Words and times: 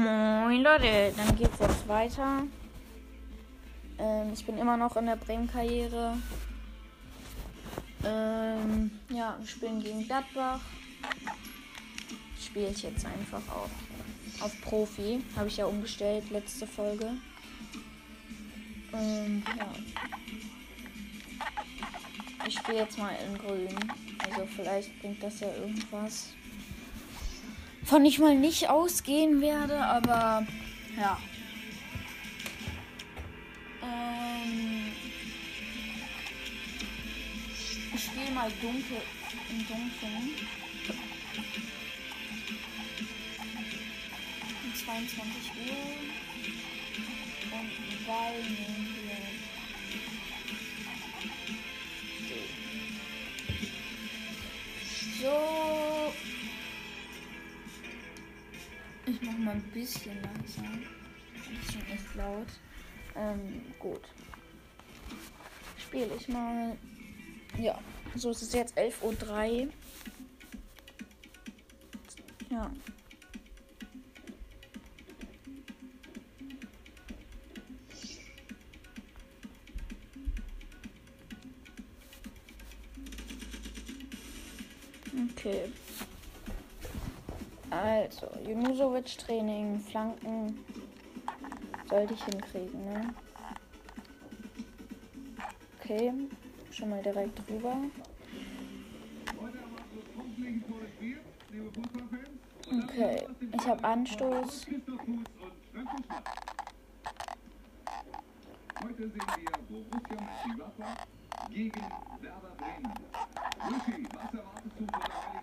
Moin 0.00 0.62
Leute, 0.62 1.12
dann 1.14 1.36
geht's 1.36 1.58
jetzt 1.60 1.86
weiter. 1.86 2.44
Ähm, 3.98 4.32
ich 4.32 4.46
bin 4.46 4.56
immer 4.56 4.78
noch 4.78 4.96
in 4.96 5.04
der 5.04 5.16
Bremen-Karriere. 5.16 6.16
Ähm, 8.02 8.90
ja, 9.10 9.36
wir 9.38 9.46
spielen 9.46 9.82
gegen 9.82 10.06
Gladbach. 10.06 10.60
Spiele 12.42 12.68
ich 12.68 12.82
jetzt 12.82 13.04
einfach 13.04 13.42
auch 13.50 14.42
auf 14.42 14.58
Profi. 14.62 15.22
Habe 15.36 15.48
ich 15.48 15.58
ja 15.58 15.66
umgestellt, 15.66 16.30
letzte 16.30 16.66
Folge. 16.66 17.10
Ähm, 18.94 19.42
ja. 19.58 19.70
Ich 22.46 22.54
spiele 22.54 22.78
jetzt 22.78 22.96
mal 22.96 23.14
in 23.26 23.36
grün. 23.36 23.92
Also 24.18 24.46
vielleicht 24.46 24.98
bringt 25.02 25.22
das 25.22 25.40
ja 25.40 25.48
irgendwas. 25.56 26.32
Von 27.90 28.06
ich 28.06 28.20
mal 28.20 28.36
nicht 28.36 28.68
ausgehen 28.68 29.40
werde, 29.40 29.76
aber 29.84 30.46
ja. 30.96 31.18
Ähm, 33.82 34.92
ich 37.92 38.04
spiele 38.04 38.30
mal 38.30 38.48
dunkel 38.62 39.02
im 39.50 39.66
Dunkeln. 39.66 40.36
Um 44.62 44.74
22 44.84 45.50
Uhr. 45.66 45.74
Und 47.58 47.72
weil 48.06 48.40
nehmen 48.40 48.94
wir. 49.02 49.18
So. 55.28 55.99
Ich 59.20 59.26
mach 59.26 59.38
mal 59.38 59.54
ein 59.54 59.62
bisschen 59.74 60.16
langsam. 60.22 60.82
Das 61.34 61.46
ist 61.46 61.72
schon 61.72 61.82
echt 61.92 62.14
laut. 62.14 62.46
Ähm, 63.16 63.62
gut. 63.78 64.00
Spiele 65.78 66.10
ich 66.18 66.28
mal. 66.28 66.76
Ja, 67.58 67.78
so 68.14 68.30
ist 68.30 68.42
es 68.42 68.52
jetzt 68.54 68.78
11.03 68.78 69.66
Uhr. 69.66 69.72
Ja. 72.50 72.70
Okay. 85.32 85.70
Also, 87.70 88.28
Junusovic 88.44 89.16
Training, 89.18 89.78
Flanken 89.78 90.64
sollte 91.88 92.14
ich 92.14 92.24
hinkriegen, 92.24 92.84
ne? 92.84 93.14
Okay, 95.78 96.12
schon 96.70 96.90
mal 96.90 97.02
direkt 97.02 97.40
rüber. 97.48 97.76
Okay, 102.84 103.26
ich 103.52 103.66
habe 103.66 103.84
Anstoß. 103.84 104.66
Heute 108.82 109.08
sehen 109.08 109.30
wir 109.36 109.52
Borussia 109.68 110.16
Mönchengladbach 110.20 111.06
gegen 111.50 111.80
Werder 112.20 112.54
Bremen. 112.56 112.94
Lucy, 113.68 114.06
was 114.14 114.34
erwartest 114.34 114.74
du 114.78 114.84
von 114.86 115.00
der 115.32 115.39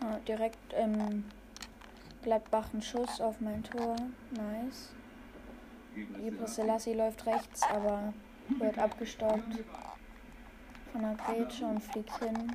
Ja, 0.00 0.18
direkt 0.26 0.58
ähm, 0.72 1.24
Gladbach 2.22 2.72
ein 2.74 2.82
Schuss 2.82 3.20
auf 3.20 3.40
mein 3.40 3.62
Tor. 3.62 3.96
Nice. 4.30 4.92
Ibra 6.20 6.46
Selassie 6.46 6.94
läuft 6.94 7.24
rechts, 7.26 7.62
aber 7.62 8.12
wird 8.48 8.78
abgestoppt 8.78 9.64
von 10.92 11.02
der 11.02 11.14
Grätsche 11.14 11.64
und 11.66 11.82
fliegt 11.82 12.18
hin. 12.18 12.52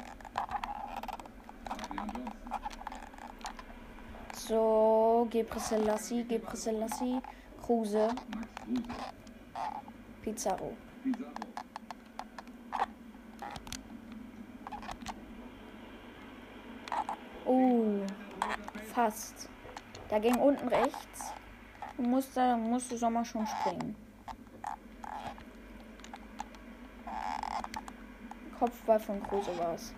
So, 4.49 5.27
Gebre 5.29 5.59
Selassie, 5.59 6.23
Gebre 6.23 6.57
Selassie, 6.57 7.21
Kruse. 7.61 8.09
Pizarro. 10.23 10.75
Oh, 17.45 17.99
fast. 18.91 19.47
Da 20.09 20.17
ging 20.17 20.35
unten 20.37 20.67
rechts. 20.67 21.31
Du 21.95 22.01
musst, 22.01 22.35
da 22.35 22.57
musst 22.57 22.91
du 22.91 22.97
Sommer 22.97 23.23
schon 23.23 23.45
springen. 23.45 23.95
Kopfball 28.57 28.99
von 28.99 29.21
Kruse 29.21 29.55
war 29.59 29.75
es. 29.75 29.93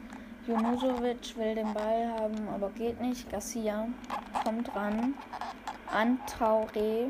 Junusovic 0.48 1.38
will 1.38 1.56
den 1.56 1.74
Ball 1.74 2.08
haben, 2.20 2.50
aber 2.50 2.70
geht 2.72 3.00
nicht. 3.00 3.30
Garcia 3.30 3.88
kommt 4.44 4.76
ran. 4.76 5.14
An 5.92 6.20
Traoré. 6.28 7.08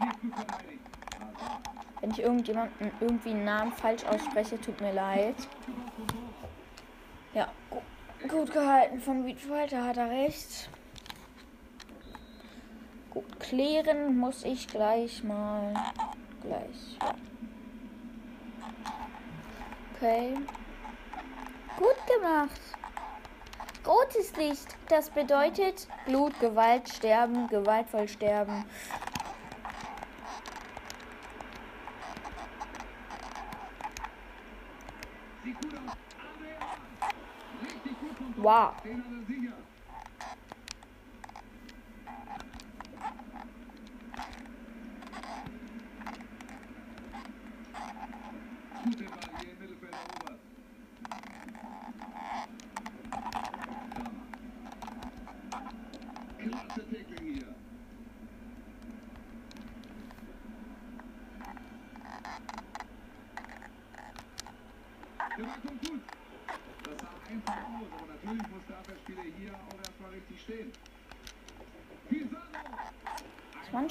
Nicht 0.00 0.20
gut 0.20 0.34
verteidigt. 0.34 0.80
Wenn 2.00 2.10
ich 2.10 2.20
irgendjemanden 2.20 2.90
irgendwie 3.00 3.30
einen 3.30 3.44
Namen 3.44 3.72
falsch 3.72 4.04
ausspreche, 4.04 4.60
tut 4.60 4.80
mir 4.80 4.92
leid. 4.92 5.34
Ja, 7.34 7.48
gu 7.70 7.80
gut 8.28 8.52
gehalten 8.52 9.00
von 9.00 9.24
Wiedwalter, 9.26 9.84
hat 9.84 9.96
er 9.96 10.10
recht. 10.10 10.68
Gut, 13.10 13.40
klären 13.40 14.18
muss 14.18 14.44
ich 14.44 14.66
gleich 14.66 15.22
mal. 15.22 15.74
Gleich. 16.42 16.98
Okay. 19.94 20.36
Gut 21.78 22.06
gemacht. 22.06 22.60
Rotes 23.86 24.36
Licht. 24.36 24.76
Das 24.88 25.08
bedeutet 25.10 25.86
Blut, 26.06 26.38
Gewalt, 26.40 26.88
Sterben, 26.88 27.46
gewaltvoll 27.48 28.08
sterben. 28.08 28.64
Sieht 35.44 35.60
gut 35.62 35.74
aus. 35.74 35.80
Andrea. 36.18 36.58
Richtig 37.62 38.00
gut 38.00 38.16
vom 38.18 38.34
Tor. 38.34 38.44
Wow. 38.44 38.82
Den 38.82 38.98
hat 38.98 39.12
er 39.12 39.24
sicher. 39.26 39.52
Gute 48.84 49.04
Ball 49.04 49.20
hier 49.40 49.50
im 49.52 49.58
Mittelfeld 49.58 49.92
erobert. 49.92 50.40
Kramer. 53.92 54.14
Klasse 56.38 56.82
Tackling 56.90 57.34
hier. 57.34 57.54
Der 65.36 65.44
Ball 65.44 65.60
kommt 65.66 65.80
gut. 65.88 66.00
Das 66.84 66.96
sah 67.00 67.14
einfach 67.30 67.56
aus, 67.56 67.88
aber 67.98 68.06
natürlich 68.14 68.48
muss 68.48 68.64
der 68.68 68.76
Abwehrspieler 68.78 69.22
hier 69.36 69.52
auch 69.52 69.78
erstmal 69.78 70.10
richtig 70.10 70.40
stehen. 70.40 70.72
Pizarro! 72.08 72.42
Das 73.60 73.72
war 73.72 73.80
ein 73.80 73.90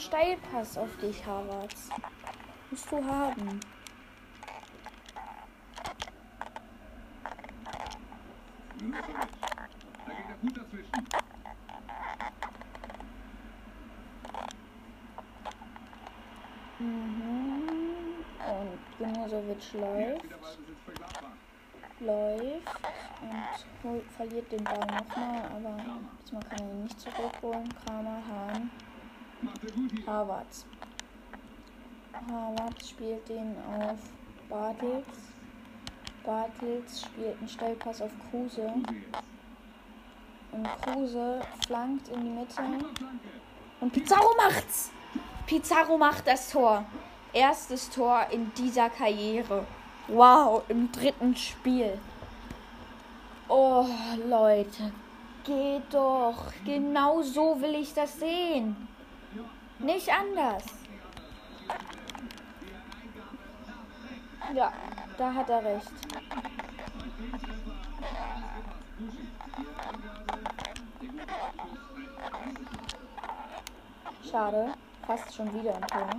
Steilpass 0.68 0.78
auf 0.78 0.98
dich, 0.98 1.26
Harvards. 1.26 1.90
Musst 2.70 2.92
du 2.92 3.04
haben. 3.04 3.60
Mhm. 16.80 17.64
Und 18.40 18.80
Jetzt 19.48 19.74
läuft, 19.74 20.26
läuft 22.00 22.76
und 23.84 24.04
verliert 24.12 24.52
den 24.52 24.64
Ball 24.64 24.78
nochmal, 24.80 25.42
aber 25.46 25.78
diesmal 26.22 26.44
kann 26.44 26.60
er 26.60 26.74
ihn 26.74 26.84
nicht 26.84 27.00
zurückholen. 27.00 27.74
Kramer, 27.86 28.22
Hahn, 28.28 28.70
Macht 29.42 29.57
er 29.57 29.57
gut 29.57 29.57
hier. 29.57 29.57
Harvards. 30.06 30.66
Harvards 32.30 32.90
spielt 32.90 33.28
den 33.30 33.56
auf 33.66 34.00
Bartels. 34.50 35.06
Bartels 36.24 37.02
spielt 37.02 37.38
einen 37.40 37.48
Stellpass 37.48 38.02
auf 38.02 38.12
Kruse. 38.30 38.72
Und 40.52 40.68
Kruse 40.82 41.42
flankt 41.66 42.10
in 42.10 42.22
die 42.22 42.30
Mitte. 42.30 42.62
Und 43.80 43.94
Pizarro 43.94 44.34
macht's. 44.38 44.92
Pizarro 45.46 45.98
macht 45.98 46.28
das 46.28 46.50
Tor. 46.50 46.86
Erstes 47.34 47.90
Tor 47.90 48.28
in 48.32 48.52
dieser 48.56 48.90
Karriere. 48.90 49.66
Wow, 50.08 50.64
im 50.70 50.92
dritten 50.92 51.36
Spiel. 51.36 51.98
Oh, 53.48 53.86
Leute. 54.28 54.92
Geht 55.44 55.94
doch. 55.94 56.52
Genau 56.66 57.22
so 57.22 57.62
will 57.62 57.76
ich 57.76 57.94
das 57.94 58.20
sehen. 58.20 58.76
Nicht 59.80 60.10
anders. 60.10 60.64
Ja, 64.54 64.74
da 65.18 65.34
hat 65.34 65.50
er 65.50 65.64
recht. 65.64 65.92
Schade. 74.30 74.74
Fast 75.06 75.34
schon 75.34 75.54
wieder 75.54 75.76
ein 75.76 75.88
Tor. 75.88 76.10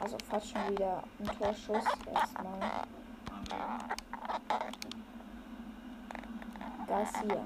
Also 0.00 0.18
fast 0.28 0.50
schon 0.50 0.68
wieder 0.70 1.02
ein 1.20 1.38
Torschuss 1.38 1.84
erstmal. 2.12 2.60
Garcia. 6.86 7.44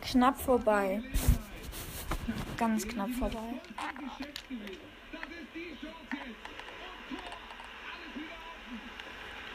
Knapp 0.00 0.40
vorbei. 0.40 1.02
Ganz 2.56 2.86
knapp 2.86 3.10
vorbei. 3.10 3.60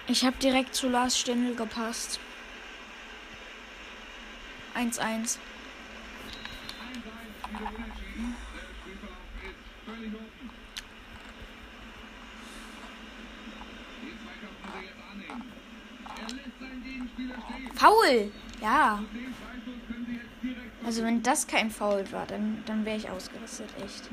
Ich 0.07 0.25
habe 0.25 0.37
direkt 0.37 0.75
zu 0.75 0.89
Lars 0.89 1.17
Stindl 1.17 1.55
gepasst. 1.55 2.19
1-1. 4.75 5.37
Foul! 17.75 18.31
Ja. 18.61 19.03
Also 20.85 21.03
wenn 21.03 21.21
das 21.21 21.47
kein 21.47 21.69
Foul 21.69 22.11
war, 22.11 22.25
dann, 22.25 22.63
dann 22.65 22.85
wäre 22.85 22.97
ich 22.97 23.09
ausgerüstet, 23.09 23.69
echt. 23.83 24.09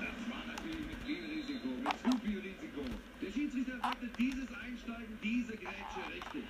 Der 3.22 3.32
Schiedsrichter 3.32 3.78
sagte, 3.80 4.08
dieses 4.18 4.48
Einsteigen, 4.52 5.18
diese 5.22 5.52
Grätsche 5.52 6.00
richtig. 6.14 6.44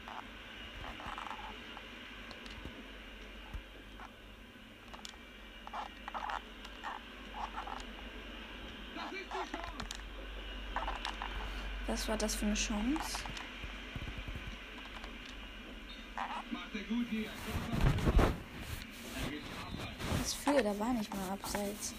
Was 11.87 12.07
war 12.07 12.17
das 12.19 12.35
für 12.35 12.47
eine 12.47 12.55
Chance? 12.55 13.19
Was 20.19 20.35
für? 20.35 20.63
Da 20.63 20.79
war 20.79 20.93
nicht 20.95 21.15
mal 21.15 21.31
abseits. 21.33 21.95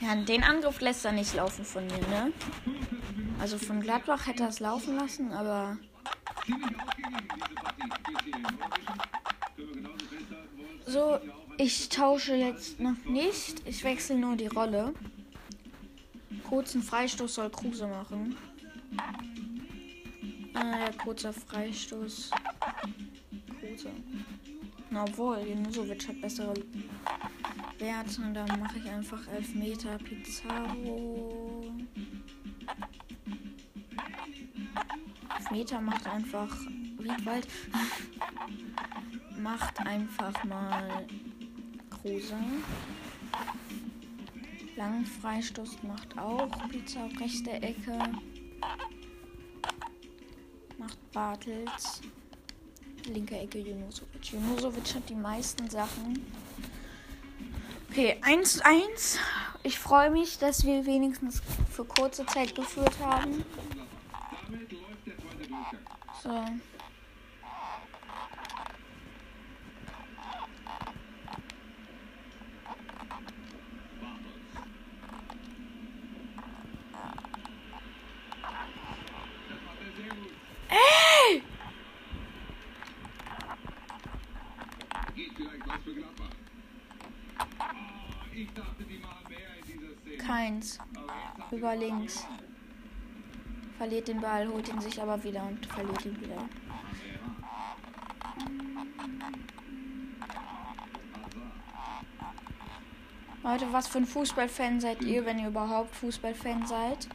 Ja, 0.00 0.14
den 0.14 0.42
Angriff 0.44 0.80
lässt 0.80 1.04
er 1.04 1.12
nicht 1.12 1.34
laufen 1.34 1.64
von 1.64 1.86
mir, 1.86 1.98
ne? 2.08 2.32
Also 3.40 3.58
von 3.58 3.80
Gladbach 3.80 4.26
hätte 4.26 4.44
er 4.44 4.48
es 4.48 4.60
laufen 4.60 4.96
lassen, 4.96 5.32
aber. 5.32 5.76
So, 10.86 11.18
ich 11.58 11.88
tausche 11.90 12.34
jetzt 12.34 12.80
noch 12.80 13.04
nicht. 13.04 13.68
Ich 13.68 13.84
wechsle 13.84 14.16
nur 14.16 14.36
die 14.36 14.46
Rolle. 14.46 14.94
Kurzen 16.48 16.82
Freistoß 16.82 17.34
soll 17.34 17.50
Kruse 17.50 17.86
machen. 17.86 18.36
Äh, 20.54 20.92
kurzer 21.02 21.32
Freistoß. 21.32 22.30
Kruse. 23.60 23.90
Na 24.90 25.04
wohl, 25.16 25.38
Janusovic 25.38 26.08
hat 26.08 26.20
bessere 26.20 26.54
Werte. 27.78 28.22
Und 28.22 28.34
dann 28.34 28.60
mache 28.60 28.78
ich 28.78 28.90
einfach 28.90 29.26
Elfmeter 29.28 29.98
Pizarro. 29.98 31.72
Elfmeter 35.38 35.80
macht 35.80 36.06
einfach 36.06 36.56
Wiedwald. 36.98 37.46
macht 39.38 39.78
einfach 39.86 40.44
mal 40.44 41.06
Kruse. 41.90 42.36
Langen 44.76 45.06
Freistoß 45.06 45.82
macht 45.82 46.18
auch 46.18 46.68
Pizza 46.68 47.08
rechte 47.18 47.50
Ecke. 47.50 47.98
Macht 50.88 51.12
Bartels. 51.12 52.00
Linke 53.04 53.38
Ecke 53.38 53.58
Junusovic. 53.58 54.32
Junusovic 54.32 54.94
hat 54.94 55.06
die 55.06 55.14
meisten 55.14 55.68
Sachen. 55.68 56.24
Okay, 57.90 58.18
1-1. 58.22 59.18
Ich 59.64 59.78
freue 59.78 60.10
mich, 60.10 60.38
dass 60.38 60.64
wir 60.64 60.86
wenigstens 60.86 61.42
für 61.70 61.84
kurze 61.84 62.24
Zeit 62.24 62.54
geführt 62.54 62.98
haben. 63.00 63.44
So. 66.22 66.44
Keins. 90.26 90.78
Über 91.58 91.74
links. 91.74 92.24
Verliert 93.78 94.06
den 94.06 94.20
Ball, 94.20 94.46
holt 94.46 94.68
ihn 94.68 94.80
sich 94.80 95.02
aber 95.02 95.24
wieder 95.24 95.42
und 95.42 95.66
verliert 95.66 96.06
ihn 96.06 96.20
wieder. 96.20 96.48
Leute, 103.42 103.66
was 103.72 103.88
für 103.88 103.98
ein 103.98 104.06
Fußballfan 104.06 104.78
seid 104.78 105.02
ihr, 105.02 105.26
wenn 105.26 105.40
ihr 105.40 105.48
überhaupt 105.48 105.96
Fußballfan 105.96 106.64
seid? 106.64 107.08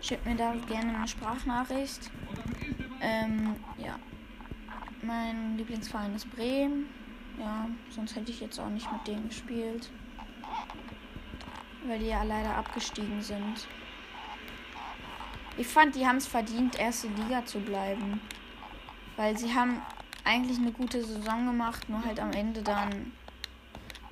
Schickt 0.00 0.26
mir 0.26 0.36
da 0.36 0.54
gerne 0.68 0.94
eine 0.98 1.08
Sprachnachricht. 1.08 2.08
Ähm, 3.00 3.56
ja. 3.78 3.98
Mein 5.02 5.56
Lieblingsverein 5.58 6.14
ist 6.14 6.30
Bremen. 6.36 6.86
Ja, 7.40 7.66
sonst 7.90 8.14
hätte 8.14 8.30
ich 8.30 8.40
jetzt 8.40 8.60
auch 8.60 8.68
nicht 8.68 8.92
mit 8.92 9.08
denen 9.08 9.28
gespielt. 9.28 9.90
Weil 11.86 11.98
die 11.98 12.06
ja 12.06 12.22
leider 12.22 12.56
abgestiegen 12.56 13.20
sind. 13.20 13.66
Ich 15.56 15.66
fand, 15.66 15.94
die 15.94 16.06
haben 16.06 16.16
es 16.16 16.26
verdient, 16.26 16.78
erste 16.78 17.08
Liga 17.08 17.44
zu 17.44 17.60
bleiben. 17.60 18.20
Weil 19.16 19.36
sie 19.36 19.54
haben 19.54 19.82
eigentlich 20.24 20.58
eine 20.58 20.72
gute 20.72 21.04
Saison 21.04 21.46
gemacht, 21.46 21.88
nur 21.88 22.04
halt 22.04 22.20
am 22.20 22.32
Ende 22.32 22.62
dann 22.62 22.90
ein 22.90 23.12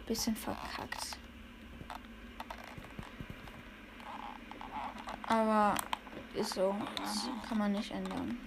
bisschen 0.07 0.37
verkackt. 0.37 1.19
Aber 5.27 5.75
ist 6.35 6.55
so. 6.55 6.75
Das 6.97 7.29
kann 7.49 7.59
man 7.59 7.73
nicht 7.73 7.93
ändern. 7.93 8.39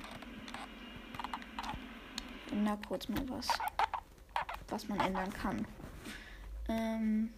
Änder 2.52 2.78
kurz 2.88 3.08
mal 3.08 3.28
was 3.30 3.48
was 4.74 4.88
man 4.88 5.00
ändern 5.00 5.32
kann. 5.32 5.68
Ähm 6.68 7.32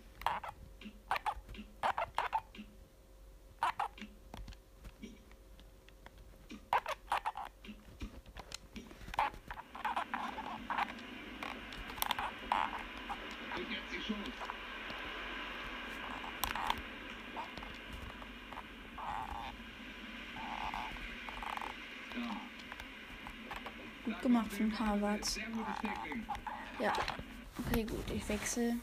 Von 24.58 24.80
Harvards. 24.80 25.38
Ja. 26.80 26.94
Okay, 27.68 27.84
gut, 27.84 28.10
ich 28.14 28.28
wechsle. 28.30 28.76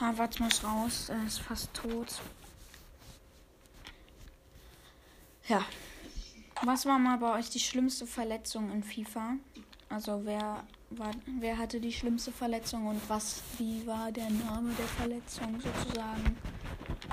Harvard 0.00 0.40
muss 0.40 0.64
raus. 0.64 1.08
Er 1.10 1.24
ist 1.26 1.40
fast 1.40 1.72
tot. 1.74 2.20
Ja. 5.48 5.64
Was 6.62 6.86
war 6.86 6.98
mal 6.98 7.18
bei 7.18 7.38
euch 7.38 7.50
die 7.50 7.58
schlimmste 7.58 8.06
Verletzung 8.06 8.70
in 8.70 8.82
FIFA? 8.82 9.36
Also 9.88 10.22
wer 10.24 10.62
war, 10.90 11.10
wer 11.38 11.58
hatte 11.58 11.80
die 11.80 11.92
schlimmste 11.92 12.32
Verletzung 12.32 12.86
und 12.86 13.00
was, 13.08 13.42
wie 13.58 13.86
war 13.86 14.12
der 14.12 14.30
Name 14.30 14.72
der 14.74 14.86
Verletzung 14.86 15.60
sozusagen? 15.60 16.36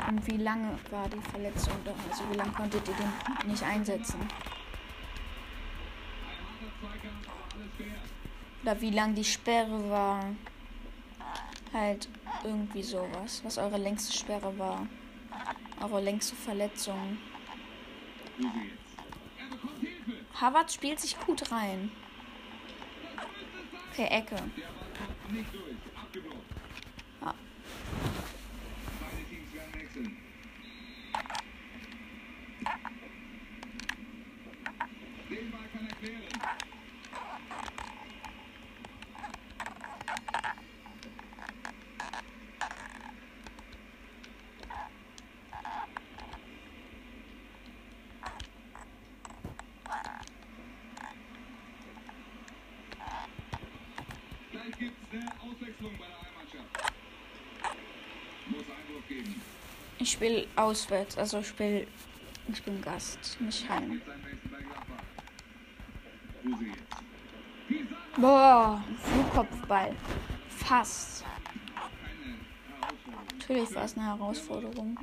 Und 0.08 0.28
wie 0.28 0.38
lange 0.38 0.78
war 0.92 1.10
die 1.10 1.22
Verletzung? 1.32 1.74
Also 2.10 2.24
wie 2.32 2.36
lange 2.36 2.52
konntet 2.52 2.88
ihr 2.88 2.94
den 2.96 3.50
nicht 3.50 3.64
einsetzen? 3.64 4.20
Oder 8.68 8.82
wie 8.82 8.90
lang 8.90 9.16
die 9.16 9.24
Sperre 9.24 9.90
war? 9.90 10.26
Halt 11.72 12.10
irgendwie 12.44 12.84
sowas. 12.84 13.40
Was 13.46 13.58
eure 13.58 13.78
längste 13.78 14.12
Sperre 14.12 14.60
war. 14.60 14.86
Eure 15.82 16.02
längste 16.02 16.36
Verletzung. 16.36 17.18
Harvard 20.34 20.70
spielt 20.70 21.00
sich 21.00 21.18
gut 21.18 21.50
rein. 21.50 21.94
Per 23.96 24.12
Ecke. 24.12 24.36
Ja. 27.22 27.34
Den 35.30 35.52
Ball 35.52 35.62
kann 35.72 35.88
er 35.88 35.96
klären. 35.96 36.24
Gleich 54.52 54.78
gibt's 54.80 54.98
eine 55.12 55.32
Auswechslung 55.42 55.92
bei 55.98 56.06
der 56.08 56.20
Heimmannschaft. 56.22 56.94
Muss 58.48 58.64
Einwurf 58.64 59.08
geben. 59.08 59.42
Ich 60.00 60.06
spiele 60.18 60.48
auswärts, 60.56 61.18
also 61.18 61.44
spiele. 61.44 61.88
Ich 62.48 62.64
bin 62.64 62.82
Gast, 62.82 63.40
nicht 63.40 63.70
heim. 63.70 64.02
Boah, 68.18 68.84
Flugkopfball. 69.04 69.96
Fast. 70.50 71.24
Natürlich 73.38 73.76
war 73.76 73.84
es 73.84 73.96
eine 73.96 74.06
Herausforderung. 74.06 74.98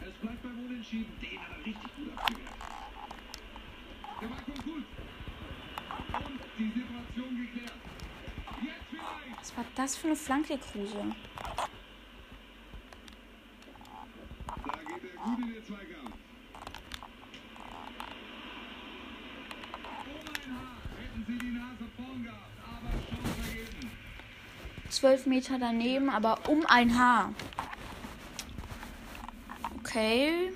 Es 0.00 0.12
bleibt 0.20 0.42
beim 0.42 0.64
Unentschieden. 0.66 1.12
Den 1.20 1.40
hat 1.40 1.48
er 1.50 1.66
richtig 1.66 1.96
gut 1.96 2.16
abgewehrt. 2.16 2.54
Der 4.20 4.28
kommt 4.28 4.64
gut. 4.64 4.84
Und 6.12 6.40
die 6.58 6.70
Situation 6.78 7.36
geklärt. 7.36 7.72
Was 9.42 9.56
war 9.56 9.64
das 9.74 9.96
für 9.96 10.06
eine 10.06 10.14
Flanke, 10.14 10.56
Kruse? 10.56 11.04
Zwölf 24.88 25.26
Meter 25.26 25.58
daneben, 25.58 26.08
aber 26.08 26.48
um 26.48 26.64
ein 26.66 26.96
Haar. 26.96 27.34
Okay. 29.80 30.52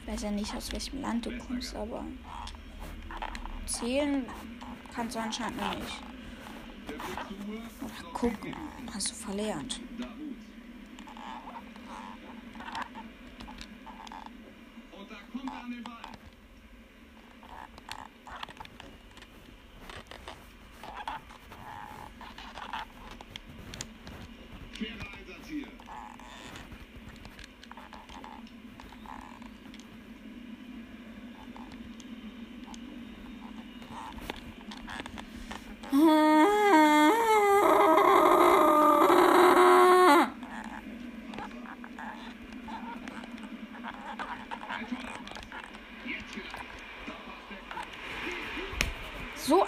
Ich 0.00 0.06
weiß 0.06 0.22
ja 0.22 0.30
nicht, 0.30 0.54
aus 0.54 0.70
welchem 0.70 1.02
Land 1.02 1.26
du 1.26 1.36
kommst, 1.36 1.74
aber 1.74 2.04
zählen 3.68 4.24
kannst 4.94 5.16
du 5.16 5.20
anscheinend 5.20 5.58
nicht. 5.78 6.02
Oder 7.82 8.12
gucken, 8.12 8.54
hast 8.92 9.10
du 9.10 9.14
verlernt. 9.14 9.80
Dahut. 9.98 10.12
Und 14.98 15.10
da 15.10 15.16
kommt 15.30 15.50
er 15.50 15.64
an 15.64 15.70
den 15.70 15.84
Ball. 15.84 15.94
Schwerer 24.76 25.08
Einsatz 25.18 25.46
hier. 25.46 25.68
Ein 35.90 36.04
Torabpass. 44.22 44.90
Jetzt 46.04 46.30
vielleicht. 46.32 46.54
Da 47.06 47.14
passt 47.28 47.50
der 47.50 47.58
So 49.34 49.64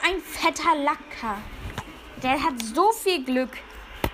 Lacker. 0.76 1.38
Der 2.22 2.42
hat 2.42 2.62
so 2.62 2.92
viel 2.92 3.24
Glück. 3.24 3.50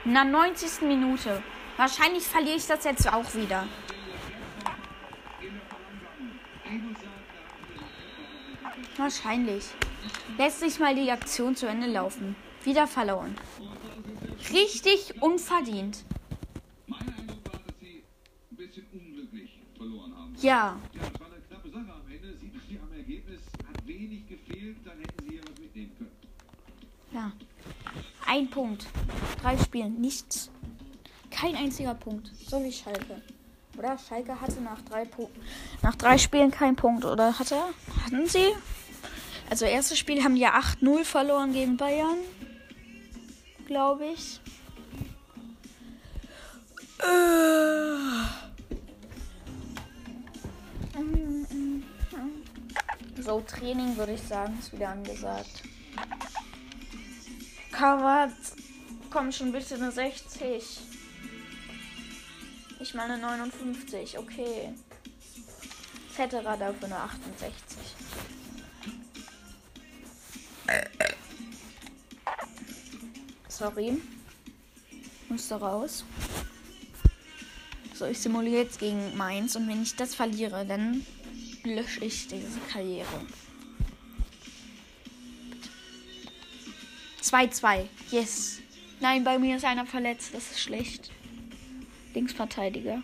In 0.04 0.14
der 0.14 0.24
90. 0.24 0.82
Minute. 0.82 1.42
Wahrscheinlich 1.76 2.24
verliere 2.24 2.56
ich 2.56 2.66
das 2.66 2.84
jetzt 2.84 3.12
auch 3.12 3.34
wieder. 3.34 3.66
Wahrscheinlich. 8.96 9.64
Lässt 10.38 10.60
sich 10.60 10.78
mal 10.78 10.94
die 10.94 11.10
Aktion 11.10 11.54
zu 11.54 11.66
Ende 11.66 11.86
laufen. 11.86 12.34
Wieder 12.64 12.86
verloren. 12.86 13.36
Richtig 14.52 15.20
unverdient. 15.20 16.04
Mein 16.86 17.00
Eindruck 17.00 17.44
war, 17.44 17.60
dass 17.66 17.78
sie 17.80 18.04
ein 18.50 18.56
bisschen 18.56 18.86
unglücklich 18.92 19.60
verloren 19.76 20.14
haben. 20.16 20.34
Ja. 20.40 20.78
Ja, 20.92 21.02
es 21.12 21.20
war 21.20 21.26
eine 21.26 21.40
knappe 21.42 21.68
Sache 21.70 21.92
am 21.92 22.10
Ende. 22.10 22.36
Sieht 22.38 22.52
hier 22.68 22.80
am 22.82 22.92
Ergebnis, 22.92 23.40
hat 23.68 23.86
wenig 23.86 24.28
gefehlt, 24.28 24.76
dann 24.84 24.98
hätten 24.98 25.24
sie 25.24 25.30
hier 25.30 25.42
was 25.42 25.58
mitnehmen 25.58 25.92
können. 25.98 26.16
Ja. 27.12 27.32
Ein 28.26 28.48
Punkt. 28.50 28.86
Drei 29.46 29.58
Spielen. 29.58 30.00
Nichts. 30.00 30.50
Kein 31.30 31.54
einziger 31.54 31.94
Punkt. 31.94 32.32
So 32.48 32.60
wie 32.64 32.72
Schalke. 32.72 33.22
Oder? 33.78 33.96
Schalke 33.96 34.40
hatte 34.40 34.60
nach 34.60 34.82
drei 34.82 35.04
Punkten. 35.04 35.40
Nach 35.82 35.94
drei 35.94 36.18
Spielen 36.18 36.50
keinen 36.50 36.74
Punkt. 36.74 37.04
Oder 37.04 37.38
hatte? 37.38 37.54
Hatten 38.04 38.26
sie? 38.26 38.56
Also 39.48 39.64
erstes 39.64 40.00
Spiel 40.00 40.24
haben 40.24 40.34
die 40.34 40.40
ja 40.40 40.58
8-0 40.58 41.04
verloren 41.04 41.52
gegen 41.52 41.76
Bayern. 41.76 42.16
Glaube 43.68 44.06
ich. 44.06 44.40
So, 53.20 53.40
Training 53.42 53.96
würde 53.96 54.14
ich 54.14 54.22
sagen, 54.22 54.58
ist 54.58 54.72
wieder 54.72 54.88
angesagt. 54.88 55.62
Covered. 57.70 58.32
Komm 59.16 59.32
schon 59.32 59.50
bitte 59.50 59.76
eine 59.76 59.90
60. 59.90 60.62
Ich 62.80 62.92
meine 62.92 63.16
59, 63.16 64.18
okay. 64.18 64.74
Fetterer 66.10 66.58
dafür 66.58 66.84
eine 66.84 66.98
68. 66.98 67.56
Sorry. 73.48 74.02
Musste 75.30 75.54
raus. 75.54 76.04
So, 77.94 78.04
ich 78.04 78.18
simuliere 78.18 78.64
jetzt 78.64 78.78
gegen 78.78 79.16
Mainz 79.16 79.56
und 79.56 79.66
wenn 79.66 79.82
ich 79.82 79.96
das 79.96 80.14
verliere, 80.14 80.66
dann 80.66 81.06
lösche 81.64 82.04
ich 82.04 82.28
diese 82.28 82.60
Karriere. 82.70 83.22
2-2. 87.22 87.86
Yes. 88.10 88.60
Nein, 89.00 89.24
bei 89.24 89.38
mir 89.38 89.56
ist 89.56 89.64
einer 89.64 89.86
verletzt. 89.86 90.34
Das 90.34 90.50
ist 90.50 90.60
schlecht. 90.60 91.10
Linksverteidiger. 92.14 93.02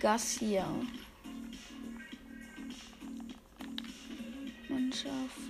Garcia. 0.00 0.66
Mannschaft. 4.68 5.46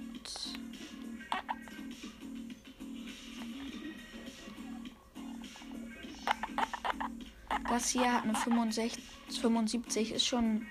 Garcia 7.65 8.13
hat 8.13 8.25
eine 8.25 8.35
65, 8.35 9.03
75, 9.41 10.13
ist 10.13 10.27
schon 10.27 10.67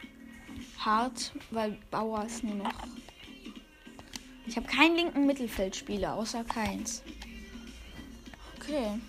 hart, 0.80 1.34
weil 1.52 1.78
Bauer 1.92 2.24
ist 2.26 2.44
nur 2.44 2.56
noch. 2.56 2.74
Ich 4.48 4.56
habe 4.56 4.68
keinen 4.68 4.96
linken 4.96 5.26
Mittelfeldspieler, 5.26 6.14
außer 6.14 6.44
keins. 6.44 7.04
Okay. 8.68 9.00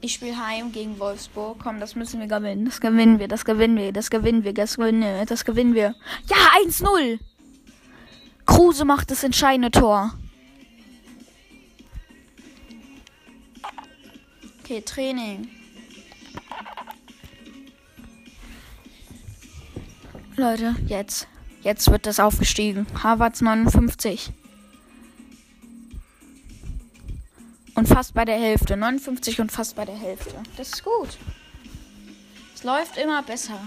Ich 0.00 0.14
spiele 0.14 0.38
heim 0.38 0.70
gegen 0.70 0.98
Wolfsburg. 1.00 1.58
Komm, 1.60 1.80
das 1.80 1.96
müssen 1.96 2.20
wir 2.20 2.28
gewinnen. 2.28 2.64
Das 2.64 2.80
gewinnen 2.80 3.18
wir, 3.18 3.26
das 3.28 3.44
gewinnen 3.44 3.78
wir, 3.78 3.92
das 3.92 4.10
gewinnen 4.10 4.44
wir, 4.44 4.52
das 4.52 4.76
gewinnen 4.76 5.02
wir, 5.02 5.26
das 5.26 5.44
gewinnen 5.44 5.74
wir. 5.74 5.94
Ja, 6.28 6.36
1-0. 6.64 7.18
Kruse 8.44 8.84
macht 8.84 9.10
das 9.10 9.24
entscheidende 9.24 9.72
Tor. 9.72 10.14
Okay, 14.62 14.80
Training. 14.82 15.48
Leute, 20.36 20.76
jetzt. 20.86 21.26
Jetzt 21.62 21.90
wird 21.90 22.06
das 22.06 22.20
aufgestiegen. 22.20 22.86
Harvards 23.02 23.40
59. 23.40 24.32
fast 27.96 28.12
bei 28.12 28.26
der 28.26 28.38
Hälfte. 28.38 28.76
59 28.76 29.40
und 29.40 29.50
fast 29.50 29.74
bei 29.74 29.86
der 29.86 29.96
Hälfte. 29.96 30.34
Das 30.58 30.68
ist 30.68 30.84
gut. 30.84 31.16
Es 32.54 32.62
läuft 32.62 32.98
immer 32.98 33.22
besser. 33.22 33.58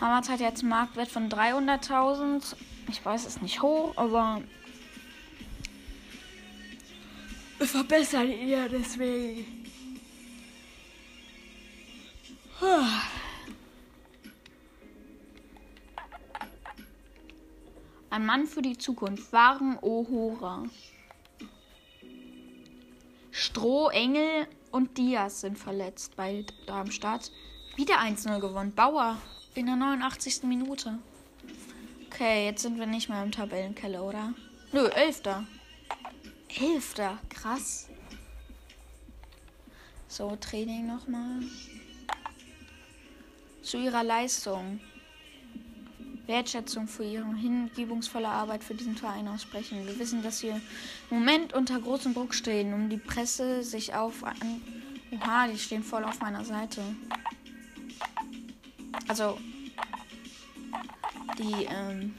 Hammers 0.00 0.28
hat 0.28 0.38
jetzt 0.38 0.60
einen 0.60 0.68
Marktwert 0.68 1.08
von 1.08 1.28
300.000. 1.28 2.54
Ich 2.88 3.04
weiß, 3.04 3.26
es 3.26 3.42
nicht 3.42 3.62
hoch, 3.62 3.94
aber 3.96 4.42
wir 7.58 7.66
verbessern 7.66 8.30
ihn 8.30 8.48
ja 8.48 8.68
deswegen. 8.68 9.66
Ein 18.10 18.24
Mann 18.24 18.46
für 18.46 18.62
die 18.62 18.78
Zukunft. 18.78 19.32
Waren 19.32 19.76
Ohora. 19.80 20.62
Stroh, 23.40 23.88
Engel 23.88 24.46
und 24.70 24.98
Diaz 24.98 25.40
sind 25.40 25.58
verletzt 25.58 26.14
bei 26.14 26.44
Darmstadt. 26.66 27.32
Wieder 27.74 27.98
1-0 27.98 28.38
gewonnen. 28.38 28.74
Bauer 28.74 29.16
in 29.54 29.64
der 29.64 29.76
89. 29.76 30.42
Minute. 30.42 30.98
Okay, 32.06 32.44
jetzt 32.44 32.60
sind 32.60 32.78
wir 32.78 32.84
nicht 32.84 33.08
mehr 33.08 33.22
im 33.22 33.32
Tabellenkeller, 33.32 34.04
oder? 34.04 34.34
Nö, 34.72 34.88
Elfter. 34.88 35.46
Elfter, 36.54 37.16
krass. 37.30 37.88
So, 40.06 40.36
Training 40.36 40.86
nochmal. 40.86 41.40
Zu 43.62 43.78
ihrer 43.78 44.04
Leistung. 44.04 44.80
Wertschätzung 46.30 46.86
für 46.86 47.04
ihre 47.04 47.34
hingebungsvolle 47.34 48.28
Arbeit 48.28 48.62
für 48.62 48.74
diesen 48.74 48.96
Verein 48.96 49.26
aussprechen. 49.28 49.86
Wir 49.86 49.98
wissen, 49.98 50.22
dass 50.22 50.38
sie 50.38 50.48
im 50.48 50.60
Moment 51.10 51.52
unter 51.52 51.80
großem 51.80 52.14
Druck 52.14 52.32
stehen, 52.32 52.72
um 52.72 52.88
die 52.88 52.98
Presse 52.98 53.62
sich 53.62 53.94
auf 53.94 54.22
an. 54.22 54.62
Oha, 55.10 55.48
die 55.48 55.58
stehen 55.58 55.82
voll 55.82 56.04
auf 56.04 56.20
meiner 56.20 56.44
Seite. 56.44 56.82
Also 59.08 59.38
die 61.36 61.64
ähm, 61.64 62.14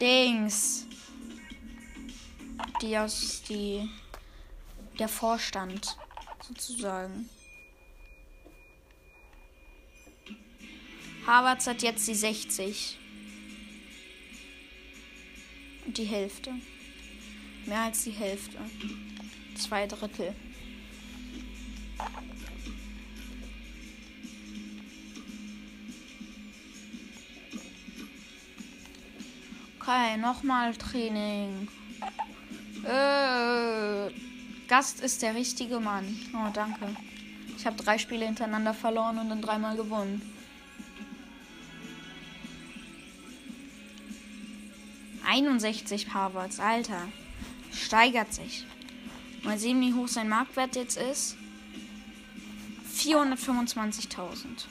Dings, 0.00 0.86
die 2.82 2.98
aus 2.98 3.42
die 3.48 3.88
der 4.98 5.08
Vorstand 5.08 5.96
sozusagen. 6.46 7.30
Harvards 11.28 11.66
hat 11.66 11.82
jetzt 11.82 12.08
die 12.08 12.14
60. 12.14 12.96
Und 15.84 15.98
die 15.98 16.04
Hälfte. 16.04 16.54
Mehr 17.66 17.82
als 17.82 18.04
die 18.04 18.12
Hälfte. 18.12 18.56
Zwei 19.54 19.86
Drittel. 19.86 20.34
Okay, 29.78 30.16
nochmal 30.16 30.74
Training. 30.76 31.68
Äh, 32.84 34.10
Gast 34.66 35.00
ist 35.00 35.20
der 35.20 35.34
richtige 35.34 35.78
Mann. 35.78 36.06
Oh, 36.32 36.50
danke. 36.54 36.96
Ich 37.58 37.66
habe 37.66 37.76
drei 37.76 37.98
Spiele 37.98 38.24
hintereinander 38.24 38.72
verloren 38.72 39.18
und 39.18 39.28
dann 39.28 39.42
dreimal 39.42 39.76
gewonnen. 39.76 40.37
61 45.28 46.14
Harvards, 46.14 46.58
Alter. 46.58 47.06
Steigert 47.70 48.32
sich. 48.32 48.64
Mal 49.42 49.58
sehen, 49.58 49.80
wie 49.82 49.92
hoch 49.92 50.08
sein 50.08 50.28
Marktwert 50.28 50.74
jetzt 50.74 50.96
ist. 50.96 51.36
425.000. 52.96 54.66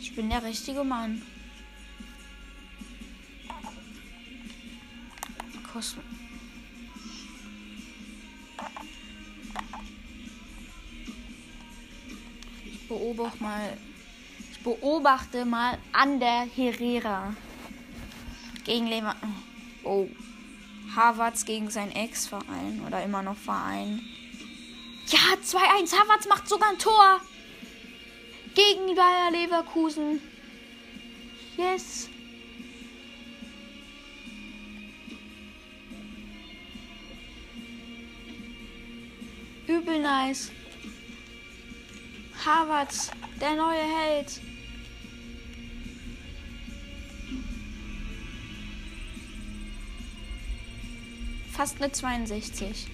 Ich 0.00 0.14
bin 0.14 0.30
der 0.30 0.42
richtige 0.44 0.84
Mann. 0.84 1.20
Kosmos. 5.72 6.25
Beobachte 12.96 13.42
mal, 13.42 13.76
ich 14.52 14.60
beobachte 14.60 15.44
mal 15.44 15.78
an 15.92 16.18
der 16.20 16.46
Herrera 16.54 17.34
gegen 18.64 18.86
Lehmann. 18.86 19.16
Oh. 19.84 20.08
Harvards 20.94 21.44
gegen 21.44 21.68
sein 21.70 21.92
Ex-Verein 21.92 22.82
oder 22.86 23.02
immer 23.04 23.22
noch 23.22 23.36
Verein. 23.36 24.00
Ja, 25.08 25.18
2-1. 25.42 25.92
Harvards 25.92 26.28
macht 26.28 26.48
sogar 26.48 26.70
ein 26.70 26.78
Tor. 26.78 27.20
Gegen 28.54 28.94
Bayer 28.94 29.30
Leverkusen. 29.30 30.20
Yes. 31.56 32.08
Übel 39.66 40.00
nice. 40.00 40.50
Harvard, 42.46 42.94
der 43.40 43.56
neue 43.56 43.82
Held. 43.82 44.40
Fast 51.50 51.82
eine 51.82 51.90
62. 51.90 52.86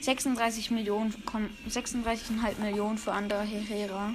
Sechsunddreißig 0.00 0.70
Millionen, 0.70 1.12
36,5 1.68 2.60
Millionen 2.60 2.96
für 2.96 3.12
andere 3.12 3.42
Herrera. 3.42 4.14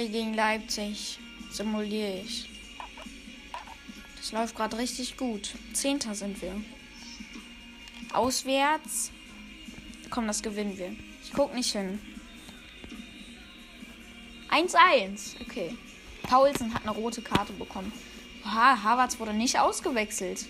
Okay, 0.00 0.08
gegen 0.08 0.32
Leipzig 0.32 1.18
simuliere 1.50 2.20
ich. 2.20 2.48
Das 4.16 4.32
läuft 4.32 4.56
gerade 4.56 4.78
richtig 4.78 5.18
gut. 5.18 5.52
Zehnter 5.74 6.14
sind 6.14 6.40
wir. 6.40 6.58
Auswärts. 8.14 9.10
Komm, 10.08 10.26
das 10.26 10.40
gewinnen 10.40 10.78
wir. 10.78 10.96
Ich 11.22 11.34
guck 11.34 11.54
nicht 11.54 11.72
hin. 11.72 11.98
1-1. 14.50 15.38
Okay. 15.42 15.76
Paulsen 16.22 16.72
hat 16.72 16.80
eine 16.86 16.92
rote 16.92 17.20
Karte 17.20 17.52
bekommen. 17.52 17.92
Oha, 18.46 18.82
Havertz 18.82 19.18
wurde 19.18 19.34
nicht 19.34 19.58
ausgewechselt. 19.58 20.46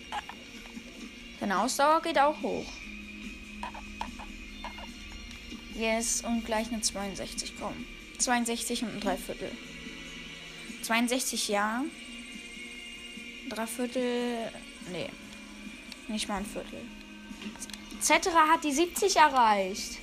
Seine 1.40 1.58
Ausdauer 1.58 2.02
geht 2.02 2.20
auch 2.20 2.40
hoch. 2.40 2.66
Yes, 5.74 6.22
und 6.22 6.46
gleich 6.46 6.68
eine 6.68 6.82
62 6.82 7.58
kommen. 7.58 7.99
62 8.20 8.83
und 8.83 8.94
ein 8.94 9.00
Dreiviertel. 9.00 9.50
62 10.83 11.48
ja. 11.48 11.85
Drei 13.48 13.66
Viertel. 13.66 14.50
Nee. 14.92 15.09
Nicht 16.09 16.28
mal 16.28 16.38
ein 16.38 16.46
Viertel. 16.46 16.80
Cetera 18.00 18.48
hat 18.48 18.64
die 18.64 18.72
70 18.72 19.16
erreicht. 19.16 19.98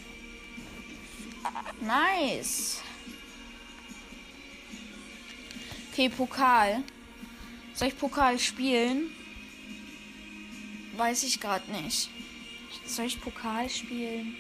Nice. 1.82 2.82
Okay, 5.92 6.10
Pokal. 6.10 6.84
Soll 7.74 7.90
ich 7.90 7.98
Pokal 7.98 8.38
spielen? 8.40 9.12
Weiß 10.96 11.24
ich 11.24 11.40
gerade 11.40 11.72
nicht. 11.72 12.10
Soll 12.86 13.06
ich 13.06 13.22
Pokal 13.22 13.70
spielen? 13.70 14.36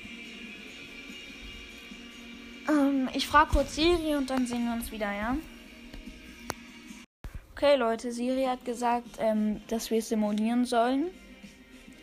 Ähm, 2.67 3.09
ich 3.13 3.27
frage 3.27 3.51
kurz 3.51 3.75
Siri 3.75 4.15
und 4.15 4.29
dann 4.29 4.45
sehen 4.45 4.65
wir 4.65 4.73
uns 4.73 4.91
wieder, 4.91 5.11
ja? 5.11 5.37
Okay, 7.53 7.75
Leute, 7.75 8.11
Siri 8.11 8.43
hat 8.43 8.65
gesagt, 8.65 9.17
ähm, 9.19 9.61
dass 9.67 9.89
wir 9.89 10.01
simulieren 10.01 10.65
sollen. 10.65 11.07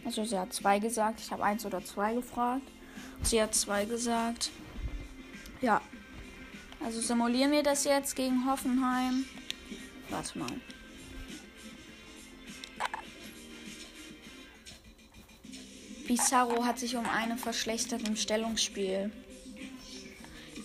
Also 0.05 0.25
sie 0.25 0.39
hat 0.39 0.53
zwei 0.53 0.79
gesagt. 0.79 1.21
Ich 1.21 1.31
habe 1.31 1.45
eins 1.45 1.65
oder 1.65 1.85
zwei 1.85 2.15
gefragt. 2.15 2.67
Sie 3.23 3.41
hat 3.41 3.55
zwei 3.55 3.85
gesagt. 3.85 4.51
Ja. 5.61 5.81
Also 6.85 7.01
simulieren 7.01 7.53
wir 7.53 7.63
das 7.63 7.85
jetzt 7.85 8.17
gegen 8.17 8.45
Hoffenheim. 8.51 9.25
Warte 10.11 10.39
mal. 10.39 10.61
Pizarro 16.07 16.65
hat 16.67 16.79
sich 16.79 16.97
um 16.97 17.09
eine 17.09 17.39
verschlechtert 17.39 18.07
im 18.07 18.17
Stellungsspiel. 18.17 19.11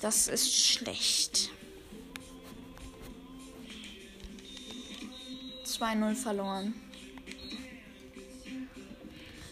Das 0.02 0.28
ist 0.30 0.56
schlecht. 0.56 1.52
2-0 5.66 6.16
verloren. 6.16 6.74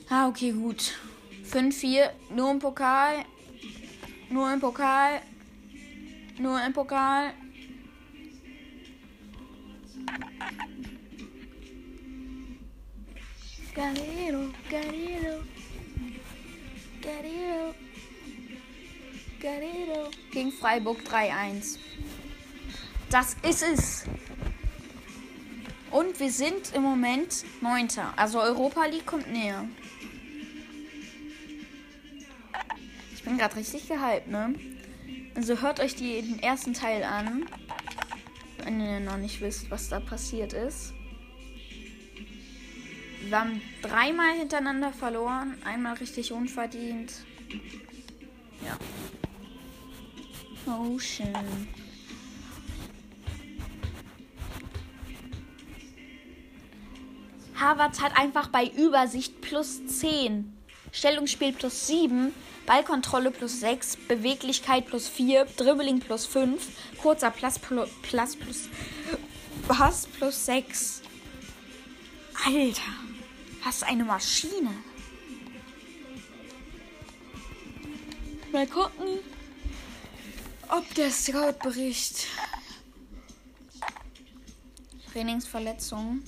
Ah, 0.10 0.28
okay, 0.28 0.52
gut. 0.52 0.94
5-4, 1.52 2.12
nur 2.30 2.52
im 2.52 2.60
Pokal. 2.60 3.26
Nur 4.30 4.54
im 4.54 4.60
Pokal. 4.60 5.22
Nur 6.38 6.64
im 6.66 6.74
Pokal. 6.74 7.34
Garero, 13.74 14.50
Garero. 14.70 15.44
Garero. 17.02 17.87
Garero. 19.40 20.10
Gegen 20.32 20.52
Freiburg 20.52 21.00
3-1. 21.02 21.78
Das 23.10 23.36
ist 23.48 23.64
es. 23.64 24.06
Und 25.92 26.20
wir 26.20 26.32
sind 26.32 26.74
im 26.74 26.84
Moment 26.84 27.46
Neunter. 27.62 28.14
Also 28.18 28.42
Europa 28.42 28.86
League 28.86 29.06
kommt 29.06 29.32
näher. 29.32 29.66
Ich 33.14 33.24
bin 33.24 33.38
gerade 33.38 33.56
richtig 33.56 33.88
gehypt, 33.88 34.28
ne? 34.28 34.54
Also 35.36 35.62
hört 35.62 35.80
euch 35.80 35.96
die, 35.96 36.22
den 36.22 36.40
ersten 36.40 36.74
Teil 36.74 37.04
an. 37.04 37.46
Wenn 38.64 38.82
ihr 38.82 39.00
noch 39.00 39.18
nicht 39.18 39.40
wisst, 39.42 39.70
was 39.72 39.90
da 39.90 40.00
passiert 40.00 40.54
ist. 40.54 40.94
Wir 43.22 43.40
haben 43.40 43.62
dreimal 43.82 44.38
hintereinander 44.38 44.92
verloren. 44.92 45.58
Einmal 45.64 45.96
richtig 45.96 46.32
unverdient. 46.32 47.14
Ja. 48.66 48.78
Schön. 51.00 51.34
Harvard 57.56 58.02
hat 58.02 58.18
einfach 58.18 58.50
bei 58.50 58.66
Übersicht 58.66 59.40
plus 59.40 59.86
10, 59.88 60.54
Stellungsspiel 60.92 61.54
plus 61.54 61.88
7, 61.88 62.34
Ballkontrolle 62.66 63.32
plus 63.32 63.62
6, 63.62 63.98
Beweglichkeit 64.10 64.88
plus 64.88 65.08
4, 65.08 65.46
Dribbling 65.56 66.00
plus 66.02 66.26
5, 66.26 66.62
kurzer 67.02 67.32
Pass 67.32 67.60
plus, 67.60 67.90
plus, 68.02 68.36
plus, 68.36 68.70
Pass 69.70 70.06
plus 70.06 70.46
6. 70.46 71.02
Alter, 72.46 72.82
was 73.64 73.84
eine 73.84 74.04
Maschine. 74.04 74.72
Mal 78.52 78.68
gucken, 78.68 79.20
ob 80.70 80.94
der 80.96 81.12
Scout-Bericht 81.12 82.28
Trainingsverletzungen 85.12 86.24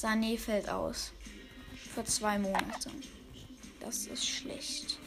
Sané 0.00 0.38
fällt 0.38 0.68
aus. 0.68 1.12
Für 1.94 2.04
zwei 2.04 2.38
Monate. 2.38 2.90
Das 3.80 4.06
ist 4.06 4.26
schlecht. 4.26 4.98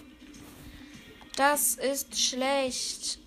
Das 1.36 1.76
ist 1.76 2.20
schlecht. 2.20 3.20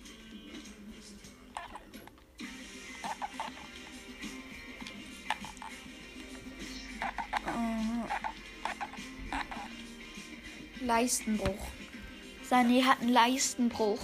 Leistenbruch. 10.81 11.76
Sané 12.49 12.83
hat 12.83 13.01
einen 13.01 13.09
Leistenbruch. 13.09 14.01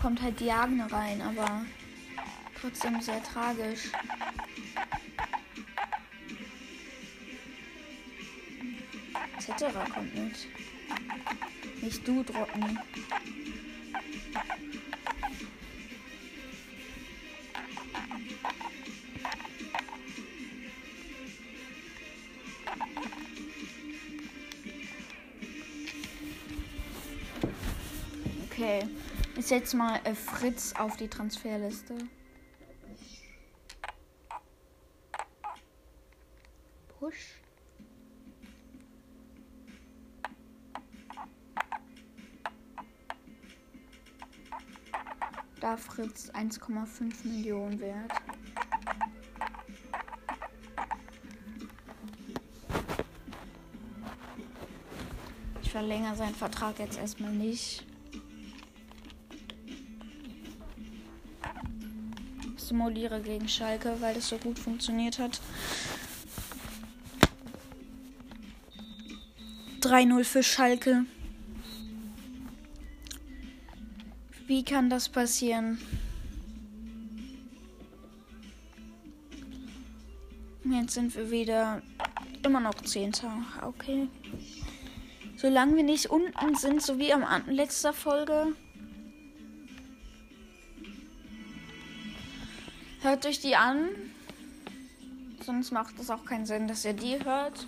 Kommt 0.00 0.22
halt 0.22 0.40
Diagne 0.40 0.90
rein, 0.90 1.22
aber 1.22 1.64
trotzdem 2.60 3.00
sehr 3.00 3.22
tragisch. 3.22 3.90
etc. 9.48 9.64
kommt 9.92 10.14
mit. 10.14 10.46
Nicht 11.82 12.06
du, 12.06 12.22
Drotten. 12.22 12.78
Setze 29.54 29.76
mal 29.76 30.00
äh, 30.02 30.16
Fritz 30.16 30.74
auf 30.76 30.96
die 30.96 31.06
Transferliste. 31.06 31.94
Push. 36.98 37.38
da 45.60 45.76
Fritz 45.78 46.30
1,5 46.30 47.26
Millionen 47.26 47.78
wert. 47.80 48.12
Ich 55.62 55.70
verlängere 55.70 56.16
seinen 56.16 56.34
Vertrag 56.34 56.80
jetzt 56.80 56.98
erstmal 56.98 57.32
nicht. 57.32 57.86
Simuliere 62.74 63.20
gegen 63.20 63.48
Schalke, 63.48 63.94
weil 64.00 64.14
das 64.14 64.28
so 64.28 64.36
gut 64.36 64.58
funktioniert 64.58 65.20
hat. 65.20 65.40
3-0 69.80 70.24
für 70.24 70.42
Schalke. 70.42 71.04
Wie 74.48 74.64
kann 74.64 74.90
das 74.90 75.08
passieren? 75.08 75.78
Jetzt 80.64 80.94
sind 80.94 81.14
wir 81.14 81.30
wieder 81.30 81.80
immer 82.44 82.58
noch 82.58 82.74
Zehnter. 82.82 83.36
Okay. 83.62 84.08
Solange 85.36 85.76
wir 85.76 85.84
nicht 85.84 86.06
unten 86.06 86.56
sind, 86.56 86.82
so 86.82 86.98
wie 86.98 87.12
am 87.12 87.24
letzter 87.46 87.92
Folge. 87.92 88.56
Hört 93.14 93.26
euch 93.26 93.38
die 93.38 93.54
an. 93.54 93.90
Sonst 95.46 95.70
macht 95.70 95.94
es 96.00 96.10
auch 96.10 96.24
keinen 96.24 96.46
Sinn, 96.46 96.66
dass 96.66 96.84
ihr 96.84 96.94
die 96.94 97.24
hört. 97.24 97.64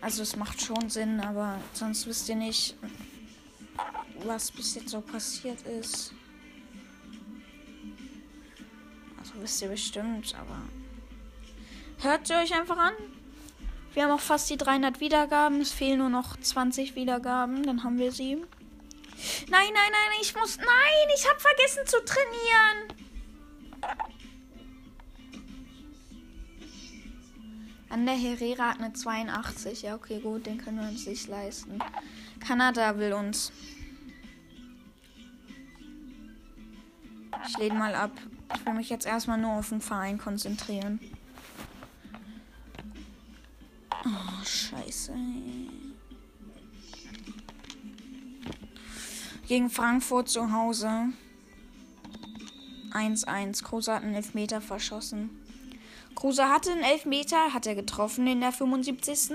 Also 0.00 0.24
es 0.24 0.34
macht 0.34 0.60
schon 0.60 0.90
Sinn, 0.90 1.20
aber 1.20 1.60
sonst 1.74 2.04
wisst 2.08 2.28
ihr 2.28 2.34
nicht, 2.34 2.74
was 4.24 4.50
bis 4.50 4.74
jetzt 4.74 4.88
so 4.88 5.00
passiert 5.00 5.62
ist. 5.62 6.12
Also 9.20 9.34
wisst 9.36 9.62
ihr 9.62 9.68
bestimmt, 9.68 10.34
aber 10.34 10.60
hört 12.02 12.26
sie 12.26 12.34
euch 12.34 12.52
einfach 12.52 12.78
an. 12.78 12.94
Wir 13.92 14.02
haben 14.02 14.10
auch 14.10 14.18
fast 14.18 14.50
die 14.50 14.56
300 14.56 14.98
Wiedergaben. 14.98 15.60
Es 15.60 15.70
fehlen 15.70 16.00
nur 16.00 16.08
noch 16.08 16.36
20 16.36 16.96
Wiedergaben. 16.96 17.62
Dann 17.62 17.84
haben 17.84 17.98
wir 17.98 18.10
sie. 18.10 18.34
Nein, 18.34 18.48
nein, 19.48 19.70
nein, 19.72 20.18
ich 20.20 20.34
muss. 20.34 20.56
Nein, 20.56 21.08
ich 21.14 21.28
habe 21.28 21.38
vergessen 21.38 21.86
zu 21.86 22.04
trainieren. 22.04 22.93
An 27.94 28.06
der 28.06 28.16
Herrera 28.16 28.70
hat 28.70 28.80
eine 28.80 28.92
82. 28.92 29.82
Ja, 29.82 29.94
okay, 29.94 30.18
gut, 30.18 30.46
den 30.46 30.58
können 30.58 30.80
wir 30.80 30.88
uns 30.88 31.06
nicht 31.06 31.28
leisten. 31.28 31.78
Kanada 32.40 32.98
will 32.98 33.12
uns. 33.12 33.52
Ich 37.46 37.56
lehne 37.56 37.78
mal 37.78 37.94
ab. 37.94 38.10
Ich 38.52 38.66
will 38.66 38.74
mich 38.74 38.90
jetzt 38.90 39.06
erstmal 39.06 39.38
nur 39.38 39.52
auf 39.52 39.68
den 39.68 39.80
Verein 39.80 40.18
konzentrieren. 40.18 40.98
Oh, 44.04 44.44
scheiße. 44.44 45.12
Gegen 49.46 49.70
Frankfurt 49.70 50.28
zu 50.30 50.50
Hause. 50.50 51.12
1-1. 52.90 53.62
Kruse 53.62 53.94
hat 53.94 54.02
einen 54.02 54.14
Elfmeter 54.14 54.60
verschossen. 54.60 55.43
Kruse 56.24 56.48
hatte 56.48 56.72
einen 56.72 56.82
Elfmeter, 56.82 57.52
hat 57.52 57.66
er 57.66 57.74
getroffen 57.74 58.26
in 58.26 58.40
der 58.40 58.50
75. 58.50 59.30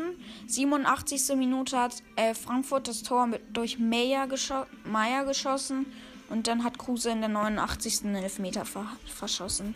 87. 0.47 1.35
Minute 1.35 1.77
hat 1.77 2.01
äh, 2.15 2.33
Frankfurt 2.33 2.87
das 2.87 3.03
Tor 3.03 3.27
mit, 3.27 3.41
durch 3.55 3.77
Meyer, 3.77 4.25
gescho 4.25 4.65
Meyer 4.85 5.23
geschossen 5.23 5.85
und 6.29 6.47
dann 6.47 6.63
hat 6.63 6.79
Kruse 6.79 7.11
in 7.11 7.19
der 7.19 7.29
89. 7.29 8.05
einen 8.05 8.15
Elfmeter 8.15 8.65
ver 8.65 8.87
verschossen. 9.05 9.75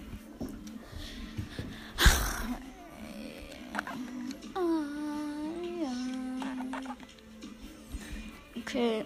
Okay. 8.57 9.05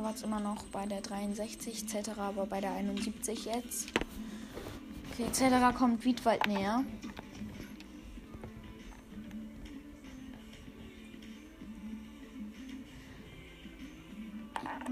Okay, 0.00 0.06
Harvards 0.06 0.22
immer 0.22 0.40
noch 0.40 0.64
bei 0.66 0.86
der 0.86 1.02
63, 1.02 1.82
etc. 1.82 2.18
aber 2.18 2.46
bei 2.46 2.60
der 2.60 2.72
71 2.72 3.44
jetzt. 3.44 3.92
Okay, 5.12 5.24
etc. 5.24 5.76
kommt 5.76 6.04
Wiedwald 6.04 6.46
näher. 6.46 6.84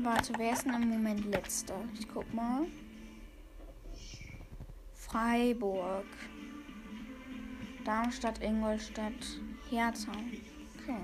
Warte, 0.00 0.32
wer 0.36 0.52
ist 0.52 0.64
denn 0.64 0.74
im 0.74 0.90
Moment 0.90 1.24
letzter? 1.24 1.74
Ich 1.98 2.06
guck 2.08 2.32
mal. 2.32 2.66
Freiburg. 4.94 6.06
Darmstadt, 7.84 8.42
Ingolstadt, 8.42 9.12
Hertha. 9.70 10.12
Okay. 10.12 11.00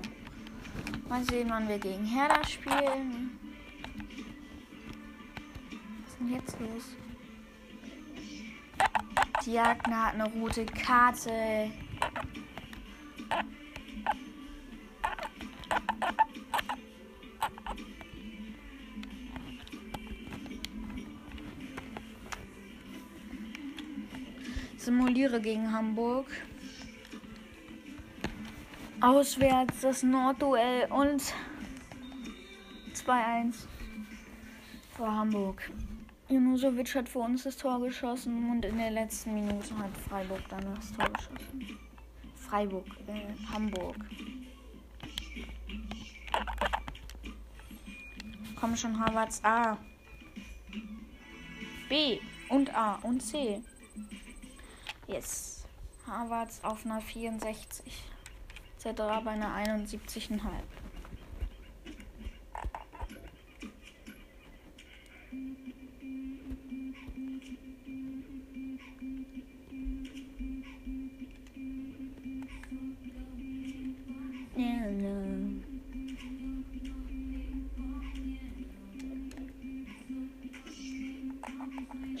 Mal 1.09 1.23
sehen, 1.23 1.49
wann 1.49 1.67
wir 1.67 1.79
gegen 1.79 2.05
Hertha 2.05 2.45
spielen. 2.47 3.44
Ist 6.19 6.31
jetzt 6.31 6.59
los? 6.59 6.95
Diagna 9.45 10.05
hat 10.05 10.13
eine 10.13 10.31
rote 10.31 10.65
Karte. 10.65 11.69
Simuliere 24.77 25.41
gegen 25.41 25.71
Hamburg. 25.71 26.27
Auswärts 29.01 29.81
das 29.81 30.03
Nordduell 30.03 30.89
und 30.91 31.21
2-1 32.93 33.65
vor 34.95 35.11
Hamburg. 35.11 35.71
Junusovic 36.27 36.95
hat 36.95 37.07
für 37.07 37.19
uns 37.19 37.43
das 37.43 37.55
Tor 37.55 37.79
geschossen 37.79 38.49
und 38.49 38.65
in 38.65 38.77
der 38.77 38.89
letzten 38.89 39.35
Minute 39.35 39.77
hat 39.77 39.95
Freiburg 40.09 40.41
dann 40.49 40.75
das 40.75 40.91
Tor 40.91 41.09
geschossen. 41.09 41.77
Freiburg, 42.35 42.87
äh, 43.07 43.51
Hamburg. 43.51 43.95
Komm 48.59 48.75
schon, 48.75 48.99
Harvards 48.99 49.43
A. 49.43 49.77
B 51.89 52.19
und 52.49 52.73
A 52.73 52.95
und 53.03 53.21
C. 53.21 53.61
Yes. 55.07 55.67
Harvards 56.07 56.63
auf 56.63 56.85
einer 56.85 57.01
64 57.01 57.85
etc. 58.77 59.01
bei 59.23 59.31
einer 59.31 59.55
71,5. 59.55 60.39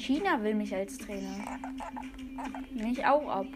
China 0.05 0.43
will 0.43 0.53
mich 0.53 0.71
als 0.75 0.99
Trainer. 0.99 1.35
Nehme 2.71 2.91
ich 2.91 3.03
auch 3.03 3.27
ab. 3.27 3.47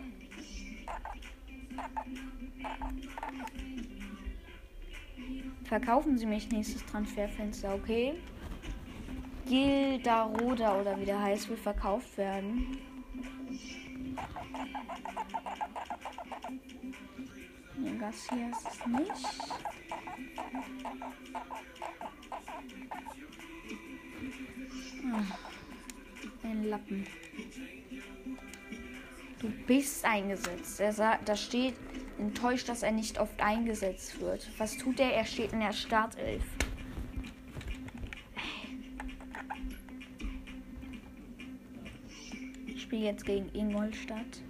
Verkaufen 5.66 6.18
Sie 6.18 6.26
mich 6.26 6.50
nächstes 6.50 6.84
Transferfenster, 6.88 7.76
okay? 7.76 8.16
Gildaroda 9.46 10.82
oder 10.82 11.00
wie 11.00 11.06
der 11.06 11.22
heißt, 11.22 11.50
will 11.50 11.58
verkauft 11.58 12.18
werden. 12.18 12.80
Nee, 17.78 17.98
Garcia 18.00 18.50
ist 18.50 18.68
es 18.72 18.86
nicht. 18.88 19.28
Ah, 25.14 25.49
ein 26.50 26.64
Lappen. 26.66 27.06
Du 29.40 29.50
bist 29.68 30.04
eingesetzt. 30.04 30.80
Er 30.80 30.92
sagt, 30.92 31.30
da 31.30 31.36
steht 31.36 31.76
enttäuscht, 32.18 32.68
dass 32.68 32.84
er 32.84 32.92
nicht 32.92 33.20
oft 33.20 33.40
eingesetzt 33.42 34.20
wird. 34.20 34.50
Was 34.58 34.78
tut 34.78 35.00
er? 35.00 35.14
Er 35.14 35.26
steht 35.26 35.54
in 35.54 35.62
der 35.62 35.74
Startelf. 35.74 36.44
Ich 42.68 42.82
spiele 42.82 43.06
jetzt 43.06 43.26
gegen 43.26 43.50
Ingolstadt. 43.56 44.42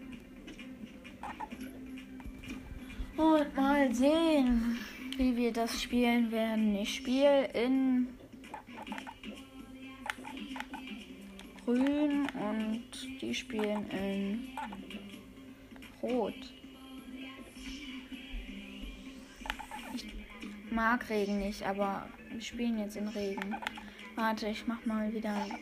Und 3.18 3.56
mal 3.56 3.94
sehen, 3.94 4.80
wie 5.18 5.36
wir 5.36 5.52
das 5.52 5.84
spielen 5.84 6.32
werden. 6.32 6.74
Ich 6.76 6.96
spiele 6.96 7.48
in 7.48 8.08
Grün 11.70 12.26
und 12.32 13.22
die 13.22 13.32
spielen 13.32 13.88
in 13.92 14.58
Rot. 16.02 16.34
Ich 19.94 20.08
mag 20.72 21.08
Regen 21.12 21.38
nicht, 21.38 21.62
aber 21.62 22.10
wir 22.32 22.42
spielen 22.42 22.80
jetzt 22.80 22.98
in 22.98 23.08
Regen. 23.10 23.56
Warte, 24.16 24.48
ich 24.48 24.66
mach 24.66 24.84
mal 24.88 25.14
wieder 25.14 25.36
einen 25.36 25.60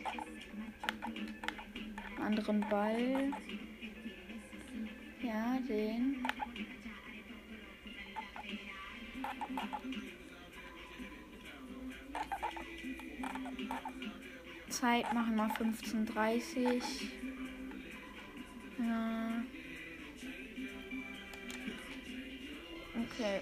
anderen 2.24 2.60
Ball. 2.70 3.30
Ja, 5.22 5.58
den. 5.68 6.26
Zeit 14.78 15.12
machen 15.12 15.34
wir 15.34 15.48
15.30. 15.48 16.82
Ja. 18.78 19.42
Okay. 22.94 23.40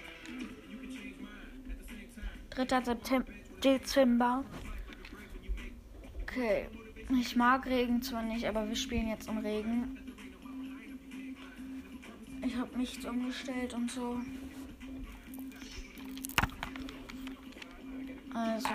3. 2.49 2.83
September, 2.83 3.31
Dezember. 3.63 4.45
Okay. 6.23 6.69
Ich 7.21 7.35
mag 7.35 7.67
Regen 7.67 8.01
zwar 8.01 8.23
nicht, 8.23 8.45
aber 8.45 8.67
wir 8.67 8.75
spielen 8.75 9.07
jetzt 9.07 9.27
im 9.27 9.37
Regen. 9.37 9.99
Ich 12.43 12.55
habe 12.55 12.75
nichts 12.77 13.05
umgestellt 13.05 13.75
und 13.75 13.91
so. 13.91 14.19
Also. 18.33 18.69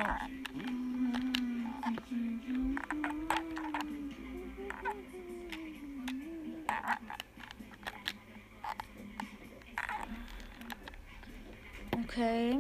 Okay. 12.05 12.59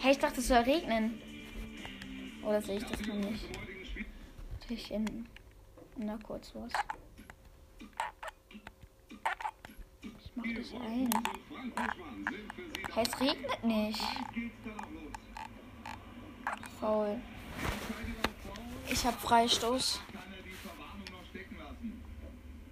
Hey, 0.00 0.12
ich 0.12 0.18
dachte, 0.18 0.40
es 0.40 0.48
soll 0.48 0.58
regnen. 0.58 1.20
Oder 2.42 2.60
sehe 2.60 2.76
ich 2.78 2.84
das 2.84 3.00
noch 3.06 3.14
nicht? 3.14 3.44
Ich 4.68 4.90
in. 4.90 5.26
Na, 5.96 6.18
kurz 6.22 6.52
was. 6.54 6.72
Ich 10.02 10.30
mach 10.34 10.44
das 10.44 10.72
ein. 10.74 11.10
Hey, 12.92 13.04
es 13.06 13.20
regnet 13.20 13.64
nicht. 13.64 14.02
Faul. 16.80 17.20
Ich 18.88 19.04
hab 19.04 19.20
Freistoß. 19.20 20.00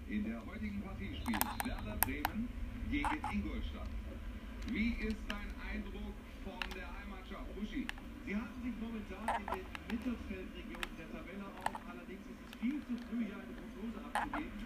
In 0.08 0.24
der 0.24 0.40
heutigen 0.46 0.80
Partie 0.82 1.16
spielt 1.20 1.44
Werder 1.64 1.96
Bremen 2.02 2.48
gegen 2.90 3.20
Ingolstadt. 3.32 3.88
Wie 4.68 4.90
ist 5.00 5.16
dein 5.28 5.50
Eindruck 5.70 6.14
von 6.44 6.60
der 6.74 6.86
Heimatschau? 6.86 7.44
Buschi? 7.56 7.86
Sie 8.24 8.34
halten 8.36 8.62
sich 8.62 8.74
momentan 8.80 9.26
in 9.40 9.46
den 9.46 9.66
Mittelfeldregionen 9.90 10.96
der 10.96 11.10
Tabelle 11.10 11.46
auf. 11.58 11.74
Allerdings 11.90 12.20
ist 12.30 12.40
es 12.46 12.54
viel 12.60 12.78
zu 12.86 12.94
früh, 13.08 13.24
hier 13.26 13.34
eine 13.34 13.54
Prognose 13.58 13.98
abzugeben. 14.06 14.58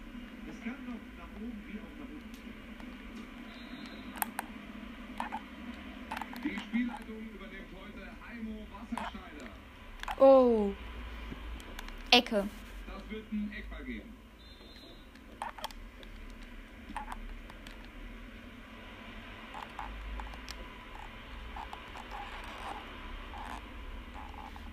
Es 0.47 0.57
kann 0.63 0.79
noch 0.85 1.01
nach 1.17 1.33
oben 1.35 1.59
wie 1.65 1.79
auch 1.81 1.95
nach 1.97 2.11
unten. 2.13 2.39
Die 6.43 6.57
Spielleitung 6.59 7.19
übernimmt 7.33 7.71
heute 7.73 8.03
Heimo 8.21 8.67
Wasserschneider. 8.69 9.49
Oh. 10.19 10.73
Ecke. 12.11 12.47
Das 12.87 13.09
wird 13.09 13.31
ein 13.31 13.51
Eckball 13.55 13.83
geben. 13.83 14.13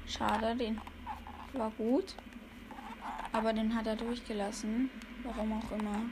Schade, 0.07 0.57
den 0.57 0.81
war 1.53 1.70
gut. 1.72 2.14
Aber 3.33 3.53
den 3.53 3.75
hat 3.75 3.87
er 3.87 3.96
durchgelassen. 3.96 4.88
Warum 5.22 5.53
auch 5.53 5.72
immer. 5.72 6.03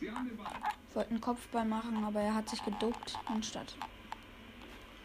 Er 0.00 0.12
Ball. 0.12 0.52
Wollte 0.92 1.10
einen 1.10 1.20
Kopfball 1.20 1.64
machen, 1.64 2.04
aber 2.04 2.20
er 2.20 2.34
hat 2.34 2.48
sich 2.48 2.62
geduckt, 2.64 3.18
anstatt 3.26 3.74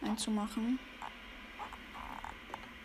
einzumachen. 0.01 0.79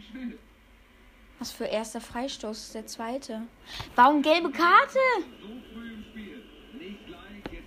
schnell. 0.00 0.38
was 1.44 1.52
für 1.52 1.64
erster 1.64 2.00
Freistoß? 2.00 2.72
Der 2.72 2.86
zweite. 2.86 3.42
Warum 3.96 4.22
gelbe 4.22 4.50
Karte? 4.50 4.98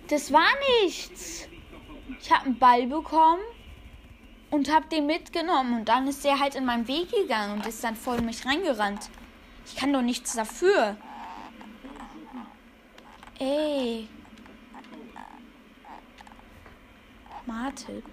Das 0.08 0.32
war 0.32 0.48
nichts. 0.82 1.46
Ich 2.20 2.32
habe 2.32 2.46
einen 2.46 2.58
Ball 2.58 2.88
bekommen 2.88 3.42
und 4.50 4.74
habe 4.74 4.88
den 4.88 5.06
mitgenommen. 5.06 5.78
Und 5.78 5.88
dann 5.88 6.08
ist 6.08 6.24
der 6.24 6.40
halt 6.40 6.56
in 6.56 6.64
meinen 6.64 6.88
Weg 6.88 7.12
gegangen 7.12 7.52
und 7.52 7.66
ist 7.66 7.84
dann 7.84 7.94
voll 7.94 8.18
in 8.18 8.26
mich 8.26 8.44
reingerannt. 8.44 9.10
Ich 9.64 9.76
kann 9.76 9.92
doch 9.92 10.02
nichts 10.02 10.34
dafür. 10.34 10.96
Ey. 13.40 14.08
Martip. 17.46 18.04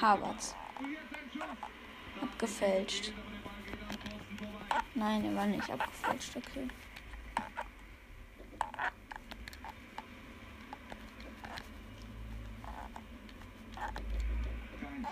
Harvards. 0.00 0.54
Abgefälscht. 2.22 3.12
Nein, 4.94 5.24
er 5.24 5.34
war 5.36 5.46
nicht 5.46 5.70
abgefälscht, 5.70 6.36
okay. 6.36 6.68
Keins. 14.78 15.08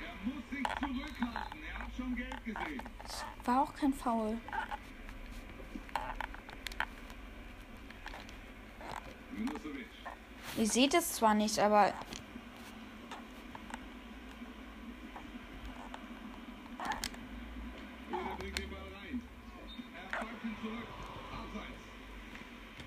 Er 0.00 0.14
muss 0.24 0.44
sich 0.50 0.66
zurückhalten. 0.80 1.62
Er 1.68 1.78
hat 1.78 1.94
schon 1.96 2.14
Geld 2.16 2.44
gesehen. 2.44 2.82
War 3.44 3.62
auch 3.62 3.74
kein 3.74 3.92
Foul. 3.92 4.38
Ihr 10.56 10.66
seht 10.66 10.94
es 10.94 11.12
zwar 11.14 11.34
nicht, 11.34 11.58
aber. 11.58 11.86
Er 11.86 11.94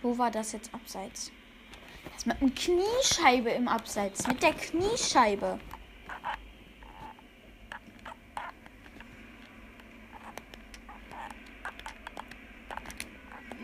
wo 0.01 0.17
war 0.17 0.31
das 0.31 0.53
jetzt 0.53 0.73
abseits? 0.73 1.31
Das 2.13 2.25
mit 2.25 2.41
einem 2.41 2.55
Kniescheibe 2.55 3.49
im 3.49 3.67
Abseits. 3.67 4.25
Mit 4.25 4.41
der 4.41 4.53
Kniescheibe. 4.53 5.59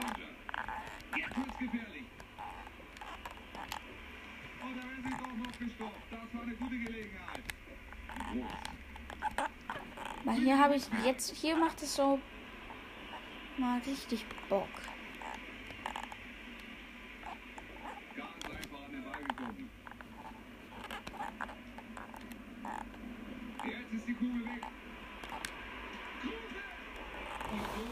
Roger. 0.03 0.29
Jetzt 1.15 1.37
wird's 1.37 1.57
gefährlich. 1.59 2.05
Und 4.61 4.75
da 4.75 4.83
werden 4.83 5.03
sie 5.03 5.09
doch 5.11 5.35
noch 5.37 5.59
gestoppt. 5.59 6.11
Das 6.11 6.33
war 6.33 6.41
eine 6.43 6.55
gute 6.55 6.77
Gelegenheit. 6.77 7.43
Groß. 8.31 8.51
Weil 10.25 10.32
hier 10.43 10.59
habe 10.59 10.75
ich 10.75 10.83
jetzt, 11.05 11.35
hier 11.35 11.55
macht 11.55 11.81
es 11.81 11.95
so 11.95 12.19
mal 13.57 13.79
richtig 13.87 14.25
Bock. 14.49 14.67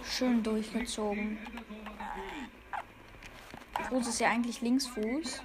Schön 0.03 0.43
durchgezogen. 0.43 1.37
Kruse 3.87 4.09
ist 4.09 4.19
ja 4.19 4.29
eigentlich 4.29 4.61
Linksfuß, 4.61 5.41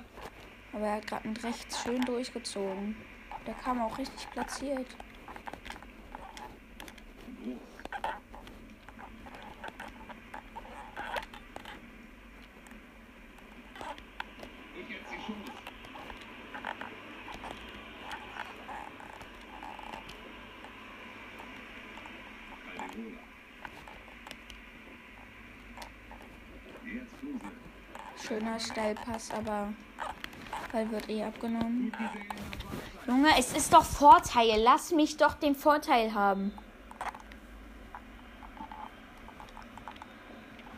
aber 0.72 0.86
er 0.86 0.96
hat 0.96 1.06
gerade 1.06 1.28
mit 1.28 1.42
rechts 1.44 1.82
schön 1.82 2.00
durchgezogen. 2.02 2.96
Der 3.46 3.54
kam 3.54 3.80
auch 3.80 3.96
richtig 3.96 4.28
platziert. 4.30 4.96
Schöner 28.58 28.60
Steilpass, 28.60 29.30
aber 29.32 29.72
Ball 30.72 30.90
wird 30.90 31.08
eh 31.08 31.24
abgenommen. 31.24 31.92
Junge, 33.06 33.28
es 33.38 33.52
ist 33.52 33.72
doch 33.72 33.84
Vorteil. 33.84 34.60
Lass 34.62 34.92
mich 34.92 35.16
doch 35.16 35.34
den 35.34 35.54
Vorteil 35.54 36.14
haben. 36.14 36.52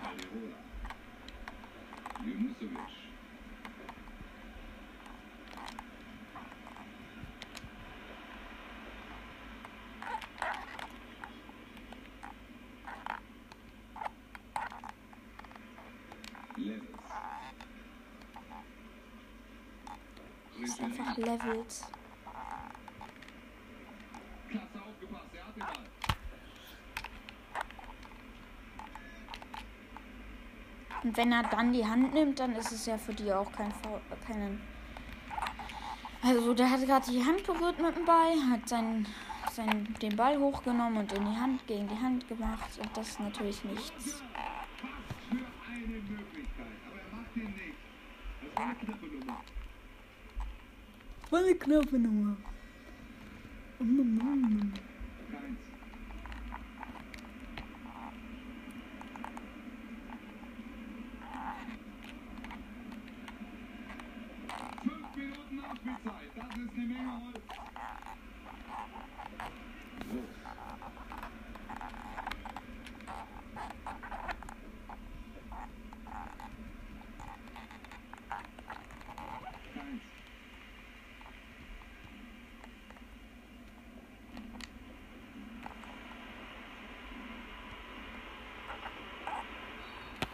Calderola. 0.03 0.57
Junusovic. 2.25 2.79
Levels. 16.57 16.83
Ist 20.61 20.81
einfach 20.81 21.16
Levels. 21.16 21.16
Klasse 21.16 21.16
aufgepasst, 21.16 21.16
er 21.16 21.16
hat 21.16 21.16
den 21.16 21.18
Ball. 21.37 21.64
Und 31.03 31.16
wenn 31.16 31.33
er 31.33 31.43
dann 31.45 31.72
die 31.72 31.87
Hand 31.87 32.12
nimmt, 32.12 32.41
dann 32.41 32.55
ist 32.57 32.72
es 32.72 32.87
ja 32.87 32.99
für 32.99 33.14
die 33.14 33.33
auch 33.33 33.51
kein 33.53 33.72
Foul, 33.72 34.01
keinen. 34.26 34.61
Also 36.22 36.53
der 36.53 36.70
hat 36.70 36.85
gerade 36.85 37.11
die 37.11 37.24
Hand 37.24 37.45
berührt 37.45 37.81
mit 37.81 37.97
dem 37.97 38.05
Ball, 38.05 38.35
hat 38.51 38.68
seinen, 38.68 39.07
seinen, 39.53 39.95
den 40.03 40.16
Ball 40.16 40.37
hochgenommen 40.39 40.99
und 40.99 41.12
in 41.12 41.24
die 41.24 41.41
Hand 41.41 41.66
gegen 41.66 41.89
die 41.89 41.99
Hand 41.99 42.26
gemacht 42.26 42.79
und 42.83 42.97
das 42.97 43.11
ist 43.11 43.20
natürlich 43.20 43.62
nichts. 43.64 43.93
Fast 43.95 44.22
für 45.22 45.72
eine 45.72 45.87
Möglichkeit, 45.87 46.66
aber 46.87 47.01
er 47.01 47.16
macht 47.16 47.37
ihn 47.37 47.55
nicht. 47.55 47.79
Das 48.43 48.57
war 48.57 48.64
eine 48.64 48.74
knappe 48.74 49.07
Nummer. 49.07 49.41
War 51.67 51.85
eine 51.93 52.47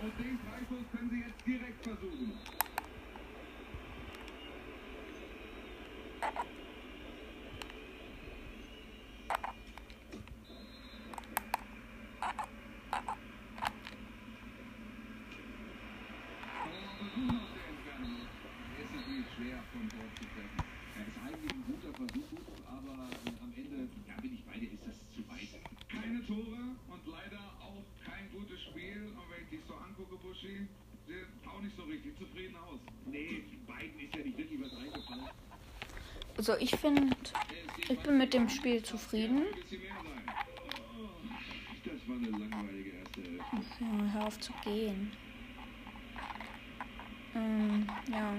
Und 0.05 0.19
den 0.19 0.39
Freistoß 0.41 0.85
können 0.93 1.09
Sie 1.09 1.21
jetzt 1.21 1.47
direkt 1.47 1.83
versuchen. 1.83 2.64
Also 36.47 36.61
ich 36.61 36.77
finde, 36.77 37.17
ich 37.89 37.99
bin 38.01 38.19
mit 38.19 38.35
dem 38.35 38.51
Spiel 38.51 38.83
zufrieden. 38.83 39.45
Ja, 43.81 44.13
hör 44.13 44.27
auf 44.27 44.39
zu 44.39 44.53
gehen. 44.63 45.11
Ähm, 47.35 47.87
ja. 48.13 48.35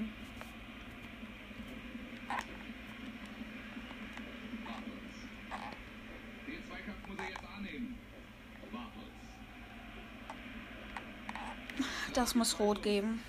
Das 12.14 12.36
muss 12.36 12.60
rot 12.60 12.84
geben. 12.84 13.24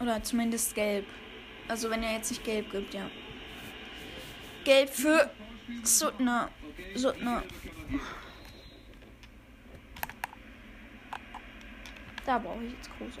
Oder 0.00 0.22
zumindest 0.22 0.76
gelb. 0.76 1.04
Also 1.66 1.90
wenn 1.90 2.04
er 2.04 2.12
jetzt 2.12 2.30
nicht 2.30 2.44
gelb 2.44 2.70
gibt, 2.70 2.94
ja. 2.94 3.10
Geld 4.64 4.90
für 4.90 5.30
Suttner. 5.82 6.50
Suttner. 6.94 7.42
Da 12.24 12.38
brauche 12.38 12.64
ich 12.64 12.72
jetzt 12.72 12.90
große. 12.98 13.20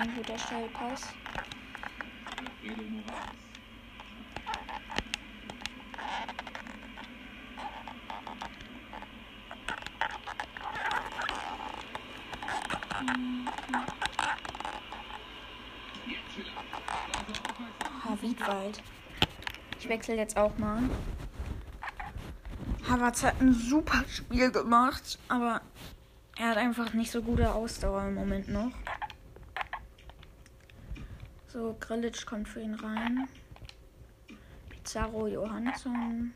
ein 0.00 0.14
guter 0.16 0.38
Schnellpass. 0.38 1.12
Havidwald. 18.04 18.82
Ich 19.78 19.88
wechsle 19.88 20.16
jetzt 20.16 20.36
auch 20.36 20.56
mal. 20.56 20.82
Havertz 22.88 23.22
hat 23.22 23.40
ein 23.40 23.52
super 23.52 24.02
Spiel 24.08 24.50
gemacht, 24.50 25.18
aber 25.28 25.60
er 26.38 26.48
hat 26.48 26.56
einfach 26.56 26.94
nicht 26.94 27.10
so 27.10 27.22
gute 27.22 27.52
Ausdauer 27.52 28.04
im 28.04 28.14
Moment 28.14 28.48
noch. 28.48 28.72
So, 31.52 31.76
Grillitsch 31.80 32.26
kommt 32.26 32.48
für 32.48 32.60
ihn 32.60 32.74
rein. 32.74 33.28
Pizarro, 34.68 35.26
Johansson. 35.26 36.32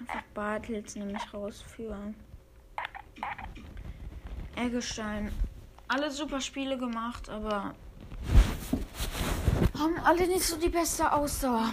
Einfach 0.00 0.22
Bartels 0.34 0.96
nämlich 0.96 1.22
raus 1.32 1.62
für 1.62 1.96
Eggestein. 4.56 5.30
Alle 5.86 6.10
super 6.10 6.40
Spiele 6.40 6.76
gemacht, 6.76 7.28
aber 7.28 7.76
haben 9.78 9.98
alle 10.02 10.26
nicht 10.26 10.44
so 10.44 10.56
die 10.56 10.68
beste 10.68 11.12
Ausdauer. 11.12 11.72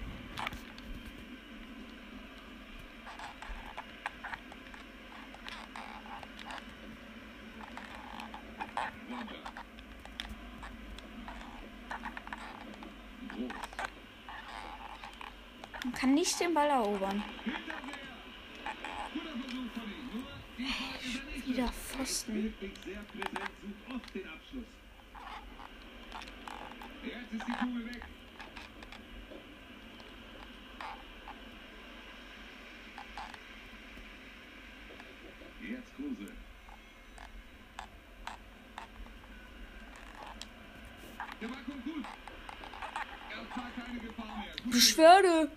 Man 15.83 15.93
kann 15.93 16.13
nicht 16.13 16.39
den 16.39 16.53
Ball 16.53 16.69
erobern. 16.69 17.23
Wieder 21.45 21.67
Pfosten. 21.67 22.53
Jetzt 27.03 27.33
ist 27.33 27.47
die 27.47 27.51
Kugel 27.51 27.85
weg. 27.85 28.01
Jetzt 35.61 35.95
Kruse. 35.95 36.31
ich 44.81 44.89
schwöre. 44.89 45.47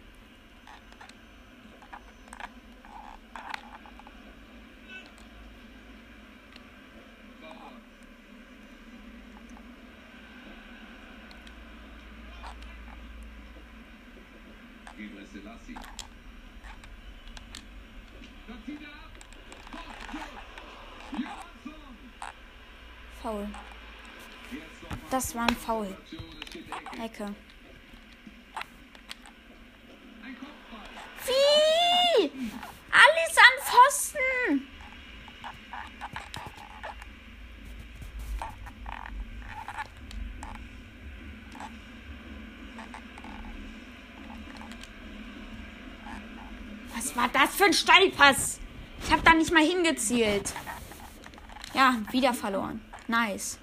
Das 25.10 25.34
war 25.34 25.46
ein 25.46 25.56
Foul. 25.56 25.96
Ecke. 27.00 27.34
Für 47.64 47.70
ein 47.70 47.72
Steilpass? 47.72 48.60
Ich 49.02 49.10
habe 49.10 49.22
da 49.22 49.32
nicht 49.32 49.52
mal 49.52 49.62
hingezielt. 49.62 50.52
Ja, 51.72 51.96
wieder 52.10 52.34
verloren. 52.34 52.80
Nice. 53.08 53.58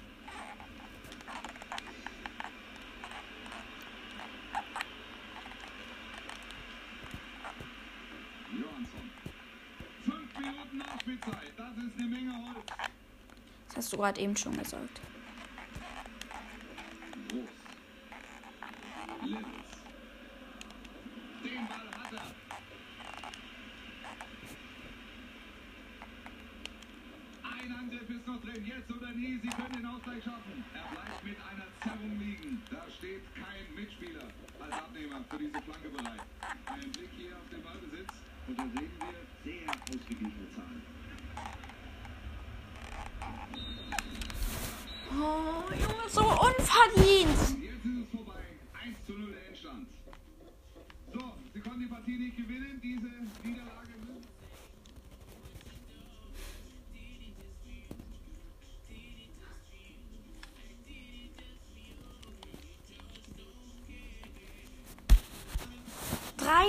Das 13.68 13.76
hast 13.76 13.92
du 13.92 13.96
gerade 13.96 14.20
eben 14.20 14.36
schon 14.36 14.56
gesagt. 14.56 15.00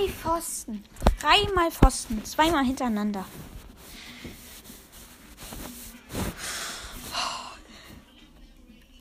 Pfosten. 0.08 0.84
Dreimal 1.20 1.70
Pfosten. 1.70 2.24
Zweimal 2.24 2.64
hintereinander. 2.64 3.24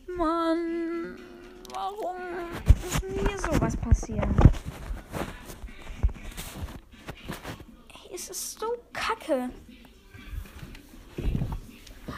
Mann. 0.07 1.17
Warum 1.73 2.17
ist 2.87 3.03
mir 3.03 3.37
sowas 3.39 3.75
passieren? 3.77 4.35
Ey, 7.89 8.15
es 8.15 8.29
ist 8.29 8.59
so 8.59 8.67
kacke. 8.93 9.49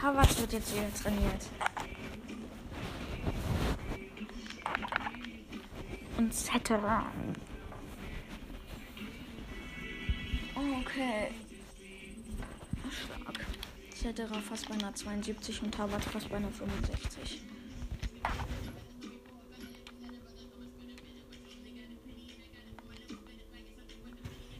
Harvard 0.02 0.40
wird 0.40 0.52
jetzt 0.52 0.74
wieder 0.74 0.92
trainiert. 0.94 1.46
Und 6.18 6.32
etc. 6.32 6.72
Okay. 10.96 11.30
Stark. 12.90 13.46
Zetterer 13.94 14.40
fast 14.40 14.66
bei 14.66 14.76
einer 14.76 14.94
72 14.94 15.62
und 15.62 15.74
Tabat 15.74 16.02
fast 16.02 16.30
bei 16.30 16.36
einer 16.36 16.50
65. 16.50 17.42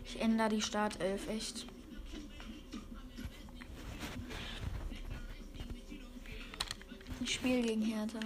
Ich 0.04 0.20
ändere 0.20 0.50
die 0.50 0.60
Startelf, 0.60 1.26
echt. 1.30 1.64
Ich 7.22 7.32
spiele 7.32 7.62
gegen 7.62 7.80
Hertha. 7.80 8.20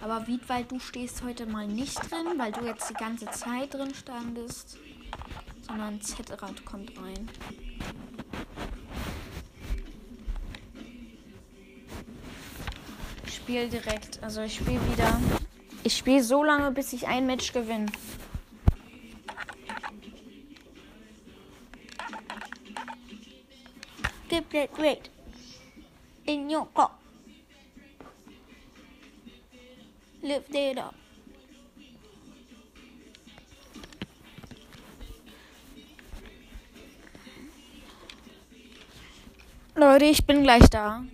Aber 0.00 0.24
Wiedwald, 0.28 0.70
du 0.70 0.78
stehst 0.78 1.24
heute 1.24 1.46
mal 1.46 1.66
nicht 1.66 1.98
drin, 2.08 2.38
weil 2.38 2.52
du 2.52 2.64
jetzt 2.64 2.88
die 2.90 2.94
ganze 2.94 3.26
Zeit 3.32 3.74
drin 3.74 3.92
standest 3.92 4.78
sondern 5.70 6.00
Z-Rad 6.00 6.64
kommt 6.64 6.90
rein. 6.98 7.28
Ich 13.24 13.36
spiele 13.36 13.68
direkt, 13.68 14.20
also 14.20 14.42
ich 14.42 14.56
spiele 14.56 14.80
wieder. 14.90 15.20
Ich 15.84 15.96
spiele 15.96 16.24
so 16.24 16.42
lange, 16.42 16.72
bis 16.72 16.92
ich 16.92 17.06
ein 17.06 17.26
Match 17.26 17.52
gewinne. 17.52 17.86
Give 24.28 24.44
that 24.52 24.76
weight 24.78 25.09
ich 40.10 40.26
bin 40.26 40.42
gleich 40.42 40.68
da. 40.70 41.04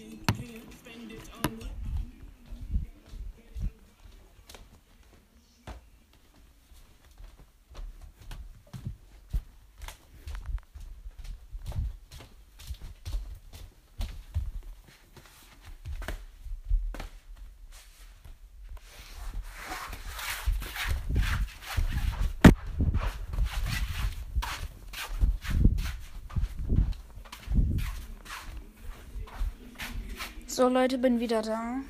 So, 30.56 30.65
Leute, 30.78 30.98
bin 30.98 31.18
wieder 31.18 31.40
da. 31.40 31.80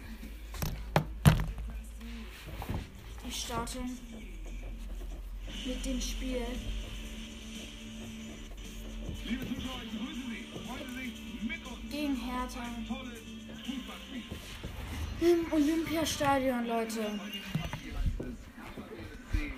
Ich 3.29 3.37
starte 3.37 3.81
mit 5.67 5.85
dem 5.85 6.01
Spiel. 6.01 6.47
Gegen 11.91 12.15
Hertha. 12.15 12.61
Im 15.21 15.53
Olympiastadion, 15.53 16.69
Leute. 16.69 17.19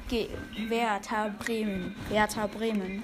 Ge 0.08 0.28
Werther 0.70 1.28
Bremen. 1.38 1.94
Werther 2.08 2.48
Bremen. 2.48 3.02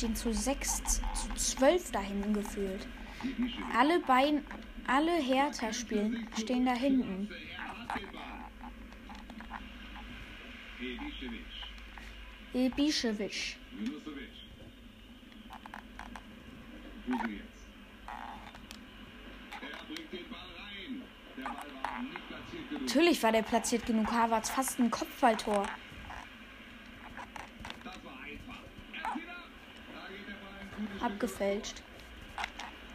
stehen 0.00 0.16
zu 0.16 0.32
6 0.32 0.82
zu 1.12 1.34
12 1.36 1.92
da 1.92 2.00
hinten 2.00 2.32
gefühlt. 2.32 2.88
Alle 3.76 4.00
beiden, 4.00 4.42
alle 4.86 5.12
Hertha 5.12 5.74
spielen 5.74 6.26
stehen 6.38 6.64
da 6.64 6.72
hinten. 6.72 7.28
Ibischewitsch. 12.54 13.56
Natürlich 22.80 23.22
war 23.22 23.32
der 23.32 23.42
platziert 23.42 23.84
genug. 23.84 24.10
Havertz 24.10 24.48
fast 24.48 24.78
ein 24.78 24.90
Kopfballtor. 24.90 25.66
Abgefälscht. 31.02 31.82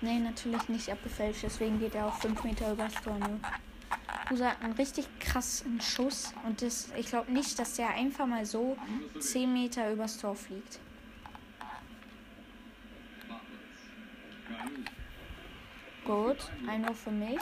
Nee, 0.01 0.20
natürlich 0.20 0.70
nicht 0.70 0.91
abgefälscht. 0.91 1.43
Deswegen 1.43 1.80
geht 1.80 1.95
er 1.95 2.08
auf 2.08 2.20
5 2.22 2.43
Meter 2.43 2.72
übers 2.72 2.93
Tor. 2.95 3.18
Ne? 3.18 3.39
Usa 4.32 4.51
hat 4.51 4.62
einen 4.62 4.74
richtig 4.74 5.08
krassen 5.20 5.82
Schuss. 5.82 6.34
Und 6.45 6.62
das, 6.62 6.89
ich 6.97 7.08
glaube 7.08 7.32
nicht, 7.32 7.58
dass 7.58 7.76
der 7.76 7.89
einfach 7.89 8.28
mal 8.28 8.45
so 8.45 8.78
10 9.20 9.51
Meter 9.51 9.91
übers 9.91 10.18
Tor 10.18 10.36
fliegt. 10.36 10.80
Gut, 16.03 16.38
ein 16.68 16.88
Uhr 16.88 16.93
für 16.93 17.12
mich. 17.12 17.39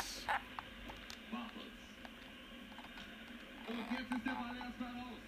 Und 3.67 3.77
jetzt 3.91 4.11
ist 4.11 4.25
der 4.25 4.31
Ball 4.31 4.55
erstmal 4.55 4.91
raus. 4.91 5.19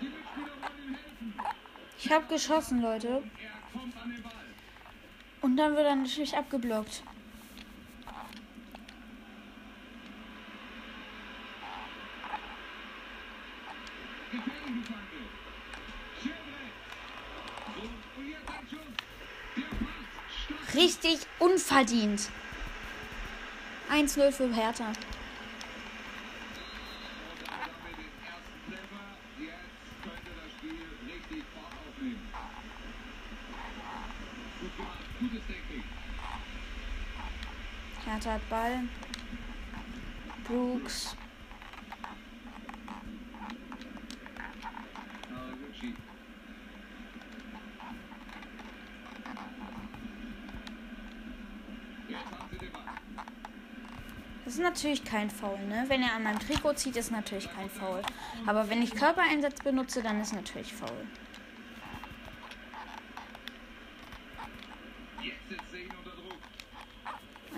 Die 0.00 0.06
Mitspieler 0.06 0.54
wollen 0.62 0.80
ihm 0.86 0.94
helfen. 0.94 1.34
Ich 2.10 2.16
habe 2.16 2.26
geschossen, 2.26 2.82
Leute. 2.82 3.22
Und 5.42 5.56
dann 5.56 5.76
wird 5.76 5.86
er 5.86 5.94
natürlich 5.94 6.36
abgeblockt. 6.36 7.04
Richtig 20.74 21.20
unverdient. 21.38 22.28
1-0 23.88 24.32
für 24.32 24.52
Hertha. 24.52 24.86
Und 24.88 24.96
damit 27.46 27.62
haben 27.62 27.70
wir 27.84 27.94
den 27.94 28.10
ersten 28.26 28.58
Treffer. 28.66 29.04
Jetzt 29.38 30.02
könnte 30.02 30.30
das 30.42 30.50
Spiel 30.58 30.80
richtig 31.06 31.44
Fahrt 31.54 31.74
aufnehmen. 31.88 32.28
Gut 34.60 34.76
gemacht. 34.76 34.98
Gutes 35.18 35.46
Technik. 35.46 35.84
Hertha 38.04 38.32
hat 38.34 38.39
Ball. 38.50 38.80
Brooks. 40.44 41.16
Das 54.44 54.54
ist 54.58 54.64
natürlich 54.64 55.04
kein 55.04 55.30
Foul, 55.30 55.60
ne? 55.68 55.84
Wenn 55.86 56.02
er 56.02 56.14
an 56.14 56.24
meinem 56.24 56.40
Trikot 56.40 56.74
zieht, 56.74 56.96
ist 56.96 57.12
natürlich 57.12 57.48
kein 57.54 57.70
Foul. 57.70 58.02
Aber 58.46 58.68
wenn 58.68 58.82
ich 58.82 58.90
Körpereinsatz 58.92 59.62
benutze, 59.62 60.02
dann 60.02 60.20
ist 60.20 60.32
natürlich 60.32 60.74
Foul. 60.74 61.06
Jetzt 65.22 65.48
setzt 65.48 65.72
er 65.72 65.78
ihn 65.78 65.90
unter 65.96 66.10
Druck. 66.10 66.40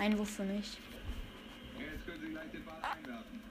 Einwurf 0.03 0.29
für 0.31 0.43
mich. 0.43 0.77
Jetzt 1.79 2.05
können 2.05 2.19
sie 2.19 2.29
gleich 2.31 2.51
den 2.51 2.65
Ball 2.65 2.75
einwerfen. 2.83 3.41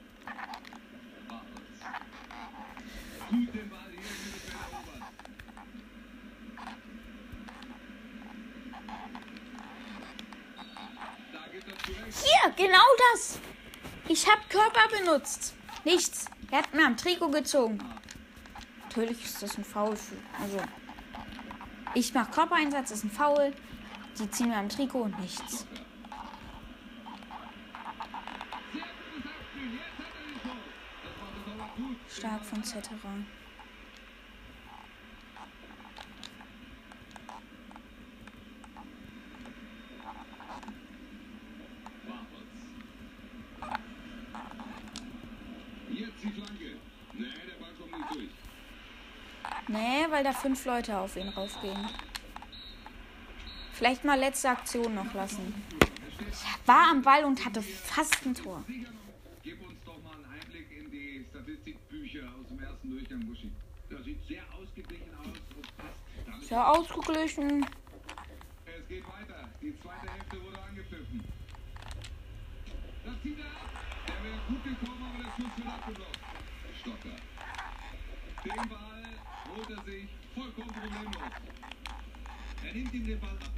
Gut 3.30 3.54
den 3.54 3.70
Ball 3.70 3.78
hier 3.90 4.00
im 4.00 4.04
Mittelfeld 4.04 4.52
erobert. 4.70 5.02
Da 11.32 11.40
gibt 11.50 11.68
er 11.68 11.78
zurecht. 11.78 12.22
Hier, 12.22 12.66
genau 12.66 12.88
das. 13.12 13.38
Ich 14.08 14.26
habe 14.30 14.42
Körper 14.50 14.88
benutzt. 14.94 15.54
Nichts. 15.84 16.26
Er 16.50 16.58
hat 16.58 16.74
mir 16.74 16.84
am 16.84 16.98
Trikot 16.98 17.30
gezogen. 17.30 17.78
Natürlich 18.82 19.24
ist 19.24 19.42
das 19.42 19.56
ein 19.56 19.64
Foul. 19.64 19.96
Für, 19.96 20.16
also, 20.38 20.58
ich 21.94 22.12
mache 22.12 22.30
Körpereinsatz, 22.30 22.90
ist 22.90 23.04
ein 23.04 23.10
Foul. 23.10 23.54
Die 24.18 24.30
ziehen 24.30 24.50
mir 24.50 24.58
am 24.58 24.68
Trikot 24.68 25.04
und 25.04 25.18
nichts. 25.18 25.66
Sehr 25.66 25.70
gutes 25.70 25.70
Abspiel. 25.70 25.70
Jetzt 32.12 32.16
hat 32.16 32.20
er 32.20 32.20
den 32.20 32.20
Schuss. 32.20 32.20
Das 32.20 32.22
macht 32.22 32.41
es 32.41 32.41
aber 32.41 32.41
gut. 32.41 32.41
Die 46.22 46.30
Flanke. 46.30 46.76
Nee, 49.68 50.06
weil 50.10 50.22
da 50.22 50.32
fünf 50.32 50.64
Leute 50.66 50.96
auf 50.96 51.16
ihn 51.16 51.28
raufgehen. 51.30 51.88
Vielleicht 53.72 54.04
mal 54.04 54.18
letzte 54.18 54.50
Aktion 54.50 54.94
noch 54.94 55.12
lassen. 55.14 55.54
War 56.66 56.90
am 56.90 57.02
Ball 57.02 57.24
und 57.24 57.44
hatte 57.44 57.60
fast 57.60 58.24
ein 58.24 58.34
Tor. 58.34 58.62
Sicher 58.68 58.90
noch. 58.92 59.00
Gib 59.42 59.60
uns 59.66 59.82
doch 59.84 60.00
mal 60.02 60.14
einen 60.14 60.40
Einblick 60.40 60.70
in 60.70 60.90
die 60.90 61.24
Statistikbücher 61.28 62.32
aus 62.40 62.46
dem 62.46 62.60
ersten 62.60 62.90
Durchgang, 62.90 63.26
Buschi. 63.26 63.50
Das 63.90 64.04
sieht 64.04 64.24
sehr 64.28 64.44
ausgeglichen 64.54 65.12
aus 65.18 65.26
und 65.26 65.76
passt 65.76 65.98
Sehr 66.52 66.68
ausgeglichen. 66.68 67.64
Es 68.66 68.86
geht 68.86 69.04
weiter. 69.06 69.48
Die 69.62 69.74
zweite 69.80 70.12
Hälfte 70.12 70.36
wurde 70.44 70.60
angepfiffen. 70.60 71.24
Das 73.06 73.14
zieht 73.22 73.38
er 73.38 73.46
ab. 73.46 73.70
Der 74.06 74.22
wäre 74.22 74.38
gut 74.46 74.62
gekommen, 74.62 75.02
aber 75.02 75.24
der 75.24 75.30
Schuss 75.32 75.56
wird 75.56 75.66
abgeblockt. 75.66 76.18
Stocker. 76.78 77.16
Den 78.44 78.68
Ball 78.68 79.04
holt 79.48 79.70
er 79.70 79.82
sich 79.82 80.08
vollkommen 80.34 80.68
problemlos. 80.68 81.32
Er 82.66 82.72
nimmt 82.74 82.92
ihm 82.92 83.06
den 83.06 83.18
Ball 83.18 83.30
ab. 83.30 83.51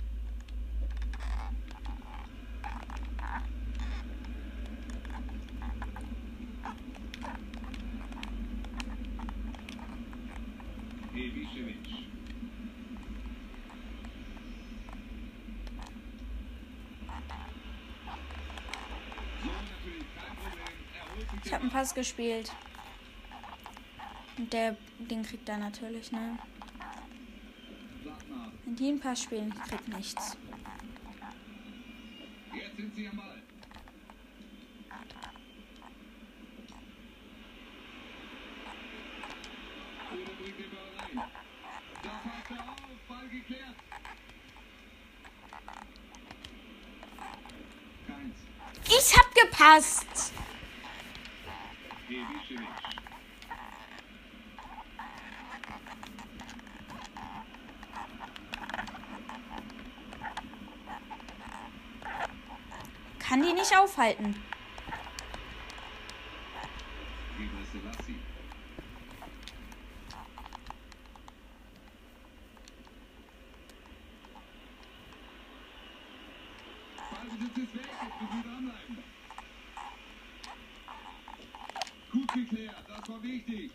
habe 21.54 21.62
einen 21.62 21.72
Pass 21.72 21.94
gespielt. 21.94 22.52
Und 24.36 24.52
der, 24.52 24.76
den 24.98 25.22
kriegt 25.22 25.48
er 25.48 25.58
natürlich, 25.58 26.10
ne? 26.10 26.38
Wenn 28.64 28.76
die 28.76 28.88
einen 28.88 29.00
Pass 29.00 29.22
spielen, 29.22 29.54
kriegt 29.68 29.88
nichts. 29.88 30.36
Jetzt 32.52 32.76
sind 32.76 32.94
sie 32.94 33.08
am 33.08 33.16
Ball. 33.16 33.40
Ich 48.86 49.16
hab 49.16 49.34
gepasst. 49.34 50.03
Dranbleiben. 63.94 64.34
Gut 82.12 82.32
geklärt, 82.32 82.84
das 82.88 83.08
war 83.08 83.22
wichtig. 83.22 83.72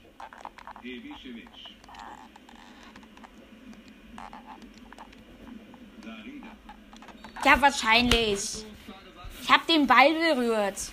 Darida. 6.02 6.48
Ja, 7.44 7.62
wahrscheinlich. 7.62 8.69
Ich 9.50 9.56
habe 9.56 9.66
den 9.66 9.88
Ball 9.88 10.14
berührt. 10.14 10.92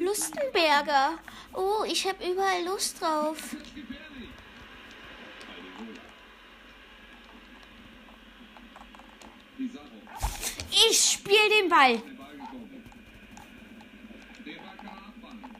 Lustenberger. 0.00 1.20
Oh, 1.52 1.84
ich 1.86 2.04
habe 2.08 2.28
überall 2.28 2.64
Lust 2.64 3.00
drauf. 3.00 3.54
Ich 10.72 11.00
spiele 11.12 11.48
den 11.60 11.68
Ball. 11.68 11.98
Den 11.98 12.16
Ball 12.16 12.32
gekommen. 12.32 12.90
Der 14.44 14.54
Ball 14.54 14.76
kann 14.76 14.86
er 14.86 15.06
abfangen. 15.06 15.56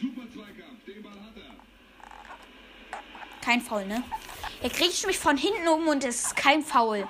Super 0.00 0.22
Zweikampf, 0.32 0.84
den 0.86 1.02
Ball 1.02 1.20
hat 1.20 1.36
er. 1.36 1.60
Kein 3.42 3.59
Foul, 3.70 3.86
ne? 3.86 4.02
Er 4.62 4.70
kriegt 4.70 5.06
mich 5.06 5.16
von 5.16 5.36
hinten 5.36 5.68
um 5.68 5.86
und 5.86 6.02
es 6.02 6.22
ist 6.22 6.34
kein 6.34 6.64
Foul. 6.64 7.06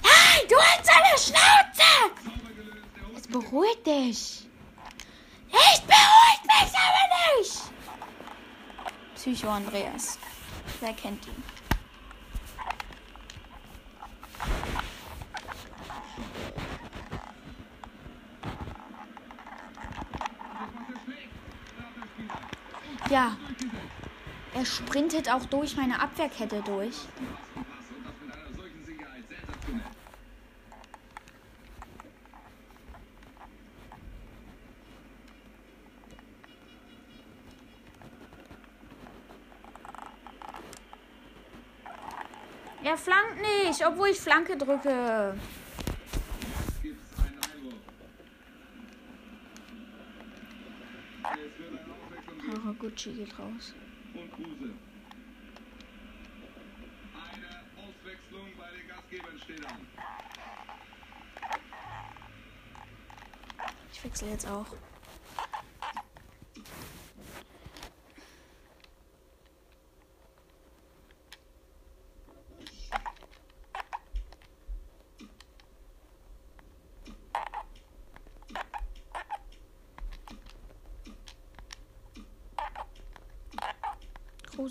Nein, 0.00 0.42
du 0.48 0.56
hast 0.56 0.86
seine 0.86 1.18
Schnauze! 1.18 1.92
Jetzt 3.12 3.32
beruhig 3.32 3.82
dich. 3.84 4.48
Ich 5.48 5.80
beruhig 5.80 6.40
mich 6.44 6.72
aber 6.78 7.40
nicht. 7.40 7.62
Psycho 9.16 9.48
Andreas. 9.48 10.20
Wer 10.80 10.92
kennt 10.92 11.26
ihn? 11.26 11.42
das 20.60 20.74
macht 20.74 20.90
er 20.94 21.00
schlecht. 21.00 21.28
Da 21.76 21.82
hat 21.82 21.92
der 21.94 22.06
Spieler. 22.06 22.40
Ja, 23.10 23.36
er 24.54 24.64
sprintet 24.64 25.28
auch 25.28 25.44
durch 25.46 25.76
meine 25.76 26.00
Abwehrkette 26.00 26.62
durch. 26.64 26.94
Er 42.82 42.96
flankt 42.96 43.40
nicht, 43.40 43.86
obwohl 43.86 44.08
ich 44.08 44.20
Flanke 44.20 44.56
drücke. 44.56 45.34
Gibt's 46.82 47.18
einen 47.18 47.38
Einwurf. 47.38 47.74
Es 51.24 51.58
wird 51.58 51.80
eine 51.80 51.94
Auswechslung 51.94 52.89
Haraguchi 53.00 53.12
geht 53.12 53.38
raus. 53.38 53.74
und 54.14 54.32
Kruse. 54.32 54.74
Eine 57.14 57.48
Auswechslung 57.82 58.48
bei 58.58 58.70
den 58.76 58.88
Gastgebern 58.88 59.38
steht 59.38 59.66
an. 59.66 59.86
Ich 63.92 64.04
wechsle 64.04 64.30
jetzt 64.30 64.46
auch. 64.46 64.66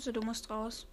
Kruse, 0.00 0.12
du 0.14 0.22
musst 0.22 0.48
raus. 0.48 0.86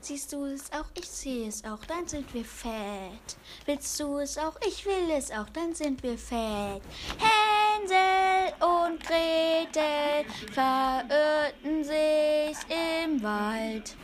Siehst 0.00 0.30
du 0.30 0.44
es 0.44 0.70
auch? 0.72 0.84
Ich 0.94 1.08
sehe 1.08 1.48
es 1.48 1.64
auch. 1.64 1.82
Dann 1.86 2.06
sind 2.06 2.34
wir 2.34 2.44
fett. 2.44 3.36
Willst 3.64 3.98
du 3.98 4.18
es 4.18 4.36
auch? 4.36 4.56
Ich 4.66 4.84
will 4.84 5.10
es 5.10 5.30
auch. 5.30 5.48
Dann 5.48 5.74
sind 5.74 6.02
wir 6.02 6.18
fett. 6.18 6.82
Hänsel 7.16 8.52
und 8.60 9.02
Gretel 9.02 10.26
verirrten 10.52 11.82
sich 11.82 12.58
im 12.68 13.22
Wald. 13.22 13.96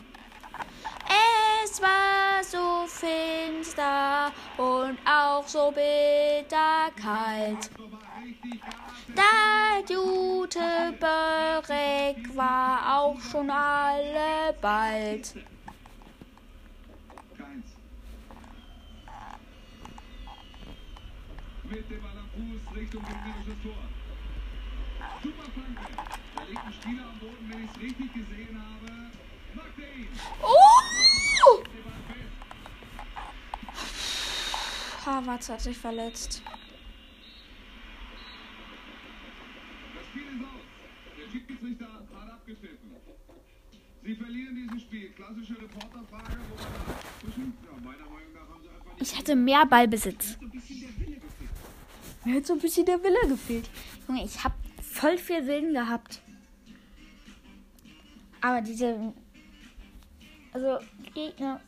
Es 1.67 1.83
war 1.83 2.43
so 2.43 2.87
finster 2.87 4.33
und 4.57 4.99
auch 5.07 5.47
so 5.47 5.71
bitter 5.71 6.91
kalt. 6.97 7.71
Da 9.15 9.45
Jute 9.87 10.34
Börek 10.55 12.37
war 12.37 12.99
auch 12.99 13.21
schon 13.21 13.51
alle 13.51 14.55
bald. 14.61 15.35
Mit 21.65 21.91
dem 21.91 22.03
Ball 22.03 22.11
am 22.19 22.29
Fuß 22.29 22.77
Richtung 22.77 23.03
gegnerisches 23.03 23.63
Tor. 23.63 23.73
Super 25.23 25.51
Flanke. 25.53 25.81
Da 26.37 26.43
liegt 26.45 26.65
ein 26.65 26.73
Spieler 26.73 27.05
am 27.05 27.19
Boden, 27.19 27.51
wenn 27.51 27.65
ich 27.65 27.71
es 27.71 27.81
richtig 27.81 28.13
gesehen 28.13 28.63
habe. 28.63 29.11
Macht 29.55 29.79
er 29.79 29.95
ihn. 29.97 30.09
Oh! 30.43 30.75
Havertz 35.07 35.49
hat 35.51 35.61
sich 35.61 35.77
verletzt. 35.77 36.43
Das 39.95 40.07
Spiel 40.07 40.23
ist 40.23 40.43
aus. 40.43 40.63
Der 41.19 41.31
Schiedsrichter 41.31 41.87
abgepfiffen. 42.45 42.91
Sie 44.03 44.15
verlieren 44.15 44.55
dieses 44.55 44.83
Spiel. 44.83 45.11
Klassische 45.11 45.55
Reporterfrage, 45.55 46.37
wo 46.51 46.55
man 46.57 46.73
dazwischen, 46.87 47.55
ja, 47.65 47.73
meiner 47.73 48.05
Meinung 48.05 48.33
nach 48.35 48.49
haben 48.49 48.63
sie 48.63 48.69
einfach 48.69 48.99
nicht 48.99 49.13
Ich 49.13 49.19
hatte 49.19 49.35
mehr 49.35 49.65
Ballbesitz. 49.65 50.39
Mir 52.25 52.37
hat 52.37 52.47
so 52.47 52.53
ein 52.55 52.61
bisschen 52.61 52.87
der 52.87 53.03
Wille 53.03 53.29
gefehlt. 53.29 53.69
Junge, 54.07 54.25
ich 54.25 54.45
habe 54.45 54.55
voll 54.83 55.17
viel 55.17 55.47
Willen 55.47 55.73
gehabt. 55.73 56.21
Aber 58.41 58.61
diese. 58.61 59.15
Also, 60.53 60.79
Gegner. 61.15 61.61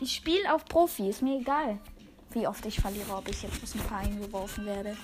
Ich 0.00 0.16
spiele 0.16 0.52
auf 0.52 0.64
Profi, 0.64 1.08
ist 1.08 1.22
mir 1.22 1.38
egal, 1.38 1.78
wie 2.32 2.46
oft 2.46 2.64
ich 2.66 2.80
verliere, 2.80 3.14
ob 3.14 3.28
ich 3.28 3.42
jetzt 3.42 3.62
aus 3.62 3.72
dem 3.72 3.82
Verein 3.82 4.20
geworfen 4.20 4.66
werde. 4.66 4.96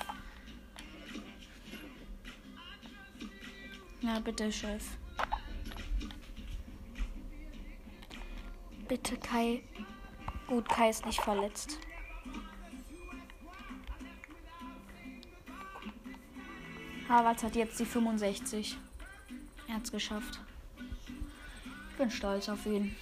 Ja, 4.00 4.20
bitte, 4.20 4.52
Chef. 4.52 4.84
Bitte, 8.86 9.16
Kai. 9.16 9.62
Gut, 10.46 10.68
Kai 10.68 10.90
ist 10.90 11.04
nicht 11.04 11.20
verletzt. 11.20 11.78
Harvards 17.08 17.42
hat 17.42 17.56
jetzt 17.56 17.80
die 17.80 17.84
65. 17.84 18.76
Er 19.66 19.74
hat's 19.74 19.90
geschafft. 19.90 20.40
Ich 21.90 21.96
bin 21.96 22.10
stolz 22.10 22.48
auf 22.48 22.64
ihn. 22.66 22.94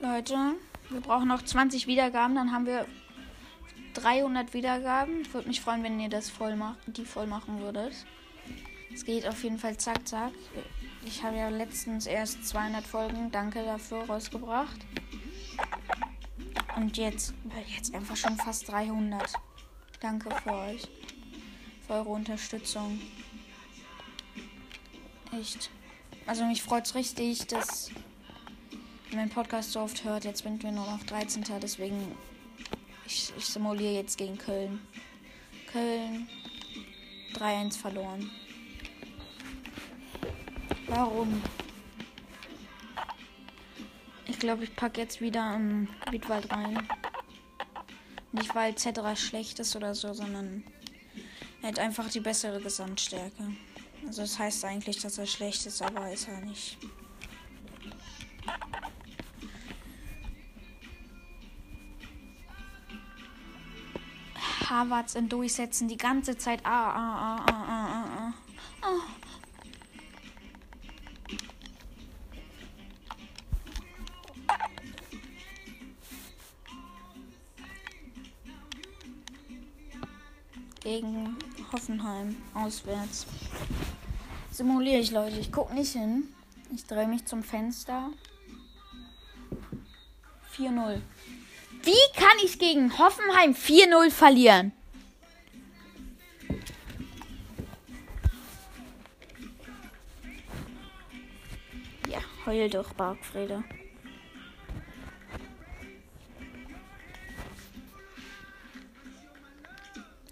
Leute, 0.00 0.54
wir 0.88 1.00
brauchen 1.00 1.28
noch 1.28 1.42
20 1.42 1.86
Wiedergaben, 1.86 2.34
dann 2.34 2.52
haben 2.52 2.66
wir 2.66 2.86
300 3.94 4.54
Wiedergaben. 4.54 5.22
Ich 5.22 5.34
würde 5.34 5.48
mich 5.48 5.60
freuen, 5.60 5.82
wenn 5.82 6.00
ihr 6.00 6.08
das 6.08 6.30
voll 6.30 6.56
macht, 6.56 6.78
die 6.86 7.04
voll 7.04 7.26
machen 7.26 7.60
würdet. 7.60 7.94
Es 8.92 9.04
geht 9.04 9.26
auf 9.26 9.42
jeden 9.42 9.58
Fall 9.58 9.76
zack, 9.76 10.06
zack. 10.06 10.32
Ich 11.04 11.22
habe 11.22 11.36
ja 11.36 11.48
letztens 11.48 12.06
erst 12.06 12.46
200 12.46 12.84
Folgen, 12.84 13.30
danke 13.30 13.64
dafür, 13.64 14.04
rausgebracht. 14.04 14.78
Und 16.76 16.96
jetzt, 16.96 17.34
jetzt 17.68 17.94
einfach 17.94 18.16
schon 18.16 18.36
fast 18.36 18.68
300. 18.68 19.32
Danke 20.00 20.30
für 20.42 20.52
euch. 20.52 20.88
Für 21.86 21.94
eure 21.94 22.08
Unterstützung. 22.10 23.00
Echt. 25.38 25.70
Also 26.26 26.44
mich 26.44 26.62
freut 26.62 26.86
es 26.86 26.94
richtig, 26.94 27.46
dass 27.46 27.90
meinen 29.12 29.30
Podcast 29.30 29.72
so 29.72 29.80
oft 29.80 30.04
hört. 30.04 30.24
Jetzt 30.24 30.42
sind 30.42 30.62
wir 30.62 30.72
nur 30.72 30.86
noch 30.86 31.02
13. 31.04 31.44
Deswegen 31.60 32.16
ich, 33.12 33.32
ich 33.36 33.46
simuliere 33.46 33.92
jetzt 33.92 34.16
gegen 34.16 34.38
Köln. 34.38 34.80
Köln 35.70 36.28
3-1 37.34 37.78
verloren. 37.78 38.30
Warum? 40.88 41.42
Ich 44.26 44.38
glaube, 44.38 44.64
ich 44.64 44.74
packe 44.74 45.00
jetzt 45.00 45.20
wieder 45.20 45.54
im 45.54 45.88
Wiedwald 46.10 46.50
rein. 46.50 46.88
Nicht 48.32 48.54
weil 48.54 48.76
Cedra 48.76 49.14
schlecht 49.14 49.58
ist 49.58 49.76
oder 49.76 49.94
so, 49.94 50.12
sondern 50.14 50.64
er 51.60 51.68
hat 51.68 51.78
einfach 51.78 52.08
die 52.08 52.20
bessere 52.20 52.60
Gesamtstärke. 52.60 53.54
Also 54.06 54.22
das 54.22 54.38
heißt 54.38 54.64
eigentlich, 54.64 54.98
dass 55.00 55.18
er 55.18 55.26
schlecht 55.26 55.66
ist, 55.66 55.82
aber 55.82 56.10
ist 56.10 56.28
er 56.28 56.40
nicht. 56.40 56.78
Harvards 64.68 65.14
in 65.14 65.28
Durchsetzen 65.28 65.88
die 65.88 65.96
ganze 65.96 66.36
Zeit. 66.36 66.60
Ah, 66.64 66.90
ah, 66.90 67.36
ah, 67.36 67.46
ah, 67.48 67.64
ah, 67.68 68.04
ah. 68.18 68.32
ah. 68.82 69.00
Gegen 80.80 81.36
Hoffenheim 81.72 82.36
auswärts. 82.54 83.26
Simuliere 84.50 85.00
ich, 85.00 85.12
Leute. 85.12 85.38
Ich 85.38 85.52
gucke 85.52 85.74
nicht 85.74 85.92
hin. 85.92 86.24
Ich 86.74 86.84
drehe 86.86 87.06
mich 87.06 87.24
zum 87.24 87.42
Fenster. 87.42 88.10
4-0. 90.56 91.00
Wie 91.84 92.20
kann 92.20 92.38
ich 92.44 92.60
gegen 92.60 92.96
Hoffenheim 92.96 93.52
4-0 93.54 94.10
verlieren? 94.10 94.72
Ja, 102.08 102.20
heul 102.46 102.70
doch, 102.70 102.92
Bargfrede. 102.92 103.64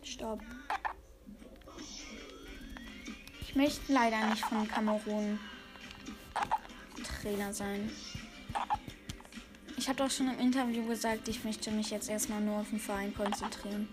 Stopp. 0.04 0.40
Ich 3.40 3.56
möchte 3.56 3.92
leider 3.92 4.24
nicht 4.28 4.44
von 4.44 4.68
Kamerun 4.68 5.40
Trainer 7.20 7.52
sein. 7.52 7.90
Habe 9.90 10.04
doch 10.04 10.10
schon 10.12 10.28
im 10.28 10.38
Interview 10.38 10.86
gesagt, 10.86 11.26
ich 11.26 11.42
möchte 11.42 11.72
mich 11.72 11.90
jetzt 11.90 12.08
erstmal 12.08 12.40
nur 12.40 12.60
auf 12.60 12.70
den 12.70 12.78
Verein 12.78 13.12
konzentrieren. 13.12 13.88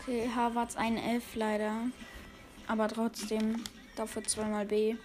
Okay, 0.00 0.30
Harvards 0.34 0.76
ein 0.76 0.96
Elf 0.96 1.34
leider. 1.34 1.74
Aber 2.66 2.88
trotzdem 2.88 3.62
dafür 3.94 4.24
zweimal 4.24 4.64
B. 4.64 4.96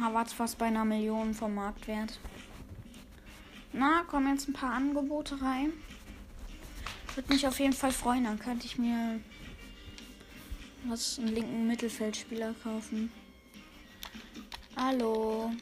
Harvards 0.00 0.32
fast 0.32 0.58
bei 0.58 0.66
einer 0.66 0.84
Million 0.84 1.34
vom 1.34 1.56
Marktwert. 1.56 2.20
Na, 3.72 4.04
kommen 4.04 4.32
jetzt 4.32 4.48
ein 4.48 4.52
paar 4.52 4.74
Angebote 4.74 5.42
rein. 5.42 5.72
Würde 7.14 7.32
mich 7.32 7.46
auf 7.46 7.60
jeden 7.60 7.74
Fall 7.74 7.92
freuen. 7.92 8.24
Dann 8.24 8.38
könnte 8.38 8.66
ich 8.66 8.78
mir 8.78 9.20
was 10.84 11.18
einen 11.18 11.28
linken 11.28 11.66
Mittelfeldspieler 11.66 12.54
kaufen. 12.62 13.12
Hallo. 14.76 15.52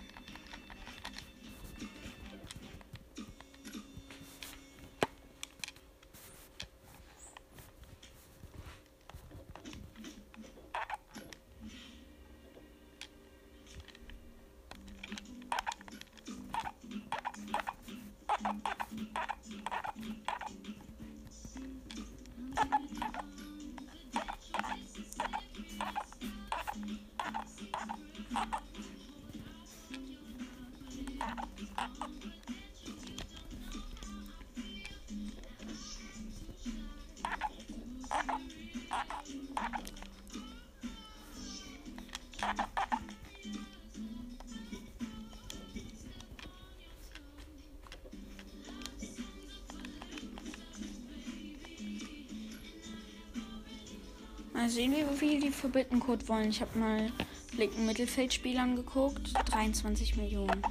Mal 54.61 54.69
sehen, 54.69 54.93
wie 54.93 55.17
viel 55.17 55.41
die 55.41 55.51
für 55.51 55.71
Bittencode 55.71 56.29
wollen. 56.29 56.51
Ich 56.51 56.61
habe 56.61 56.79
mal 56.79 57.11
linken 57.57 57.87
Mittelfeldspielern 57.87 58.77
geguckt. 58.77 59.33
23 59.47 60.17
Millionen. 60.17 60.63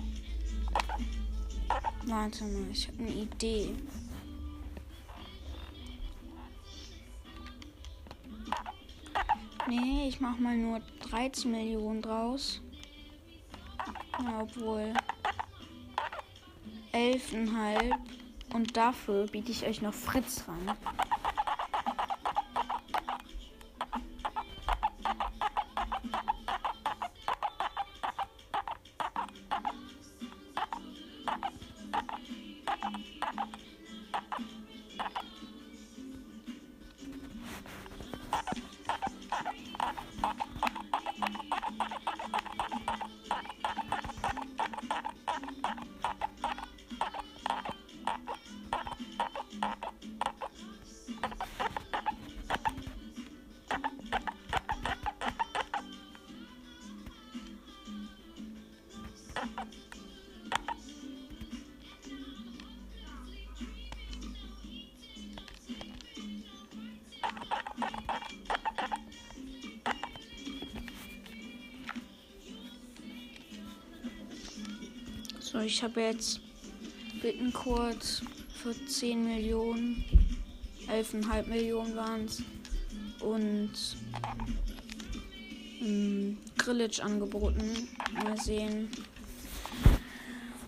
Warte 2.06 2.44
mal, 2.44 2.70
ich 2.72 2.88
habe 2.88 3.00
eine 3.00 3.10
Idee. 3.10 3.74
Nee, 9.68 10.08
ich 10.08 10.22
mach 10.22 10.38
mal 10.38 10.56
nur 10.56 10.82
13 11.10 11.50
Millionen 11.50 12.04
draus. 12.04 12.62
Ja, 14.20 14.42
obwohl. 14.44 14.94
11,5. 16.94 17.96
Und 18.54 18.78
dafür 18.78 19.26
biete 19.26 19.52
ich 19.52 19.66
euch 19.66 19.82
noch 19.82 19.96
Fritz 19.96 20.44
ran. 20.48 20.78
So, 75.52 75.58
ich 75.62 75.82
habe 75.82 76.02
jetzt 76.02 76.42
Bittenkurt 77.24 78.22
für 78.62 78.86
10 78.86 79.24
Millionen, 79.24 80.06
11,5 80.88 81.48
Millionen 81.48 81.96
waren 81.96 82.26
es. 82.26 82.44
Und 83.20 83.72
ähm, 85.82 86.38
Grillage 86.56 87.04
angeboten. 87.04 87.90
Mal 88.14 88.40
sehen, 88.40 88.92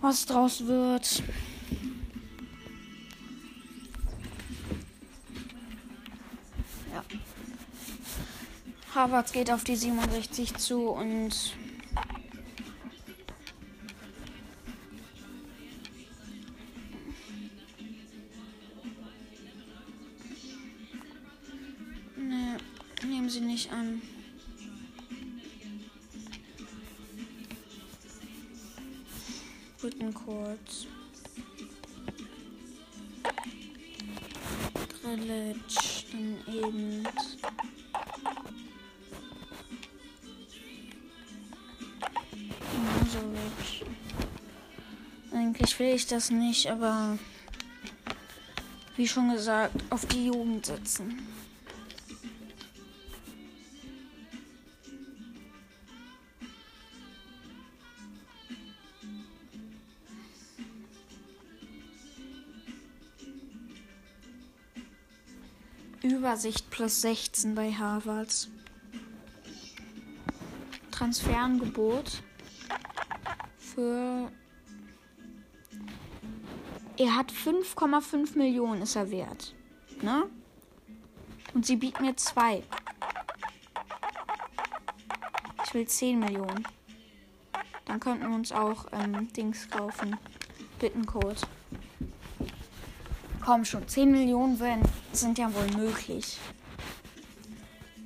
was 0.01 0.25
draus 0.25 0.65
wird. 0.65 1.21
Ja. 6.91 7.03
Harvard 8.95 9.31
geht 9.31 9.51
auf 9.51 9.63
die 9.63 9.75
67 9.75 10.55
zu 10.55 10.89
und 10.89 11.53
das 46.11 46.29
nicht, 46.29 46.67
aber 46.69 47.17
wie 48.97 49.07
schon 49.07 49.31
gesagt, 49.31 49.73
auf 49.89 50.05
die 50.07 50.25
Jugend 50.25 50.65
setzen. 50.65 51.19
Übersicht 66.03 66.69
plus 66.69 67.01
16 67.01 67.55
bei 67.55 67.71
Harvard. 67.71 68.49
Transferangebot 70.91 72.21
für. 73.57 74.31
Er 77.03 77.15
hat 77.15 77.31
5,5 77.31 78.37
Millionen 78.37 78.83
ist 78.83 78.95
er 78.95 79.09
wert. 79.09 79.55
Ne? 80.03 80.29
Und 81.51 81.65
sie 81.65 81.75
bieten 81.75 82.05
mir 82.05 82.15
2. 82.15 82.61
Ich 85.65 85.73
will 85.73 85.87
10 85.87 86.19
Millionen. 86.19 86.63
Dann 87.85 87.99
könnten 87.99 88.29
wir 88.29 88.35
uns 88.35 88.51
auch 88.51 88.85
ähm, 88.91 89.33
Dings 89.33 89.67
kaufen. 89.67 90.15
Bittencode. 90.77 91.41
Komm 93.43 93.65
schon, 93.65 93.87
10 93.87 94.11
Millionen 94.11 94.59
werden, 94.59 94.83
sind 95.11 95.39
ja 95.39 95.51
wohl 95.51 95.71
möglich. 95.75 96.37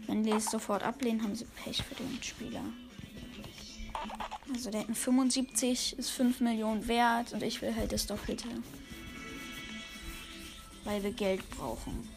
Wenn 0.08 0.24
die 0.24 0.32
es 0.32 0.46
sofort 0.46 0.84
ablehnen, 0.84 1.22
haben 1.22 1.36
sie 1.36 1.44
Pech 1.44 1.84
für 1.84 1.96
den 1.96 2.24
Spieler. 2.24 2.64
Also 4.54 4.72
der 4.72 4.80
hat 4.80 4.88
einen 4.88 4.96
75, 4.96 6.00
ist 6.00 6.12
5 6.12 6.40
Millionen 6.40 6.88
wert 6.88 7.34
und 7.34 7.44
ich 7.44 7.62
will 7.62 7.76
halt 7.76 7.92
das 7.92 8.08
Doppelte. 8.08 8.48
Weil 10.86 11.04
wir 11.04 11.12
Geld 11.12 11.48
brauchen. 11.52 12.08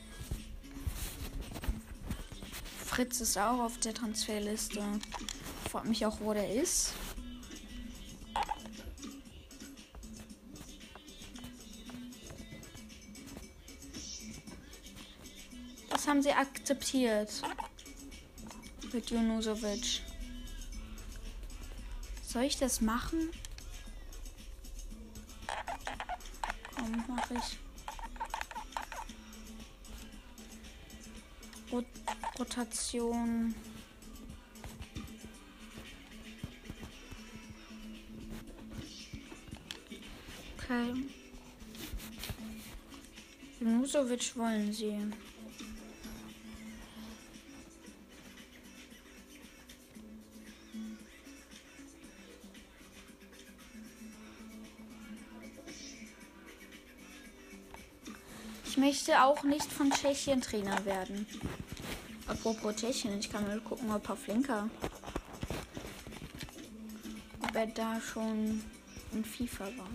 Fritz 2.85 3.21
ist 3.21 3.39
auch 3.39 3.61
auf 3.61 3.79
der 3.79 3.95
Transferliste. 3.95 4.83
Fragt 5.71 5.87
mich 5.87 6.05
auch, 6.05 6.21
wo 6.21 6.35
der 6.35 6.53
ist. 6.55 6.95
Das 15.91 16.07
haben 16.07 16.23
sie 16.23 16.33
akzeptiert. 16.33 17.43
Mit 18.93 19.11
Junusovic. 19.11 20.03
Soll 22.27 22.45
ich 22.45 22.57
das 22.57 22.81
machen? 22.81 23.31
Komm, 26.75 27.05
mach 27.09 27.31
ich. 27.31 27.59
Rotation. 32.39 33.55
Okay. 40.57 40.95
Junusovic 43.59 44.37
wollen 44.37 44.73
sie. 44.73 44.97
Ich 58.65 58.77
möchte 58.77 59.23
auch 59.25 59.43
nicht 59.43 59.73
von 59.73 59.91
Tschechien 59.91 60.41
Trainer 60.41 60.85
werden. 60.85 61.27
Apropos 62.29 62.77
Tschechien, 62.77 63.19
ich 63.19 63.31
kann 63.31 63.47
mal 63.47 63.59
gucken, 63.61 63.91
ob 63.91 64.03
Pavlenka. 64.03 64.69
Ob 67.43 67.55
er 67.57 67.67
da 67.69 67.99
schon 68.01 68.63
in 69.13 69.25
FIFA 69.25 69.65
war. 69.65 69.89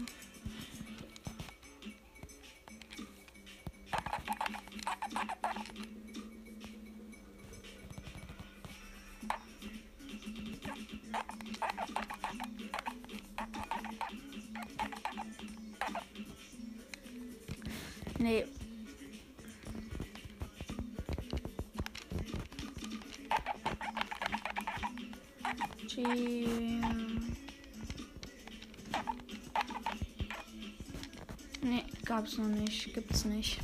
Gab's 32.23 32.37
noch 32.37 32.47
nicht. 32.47 32.93
Gibt's 32.93 33.25
nicht. 33.25 33.59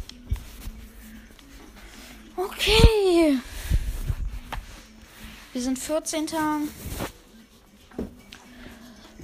Okay. 2.36 3.40
Wir 5.54 5.62
sind 5.62 5.80
14. 5.80 6.28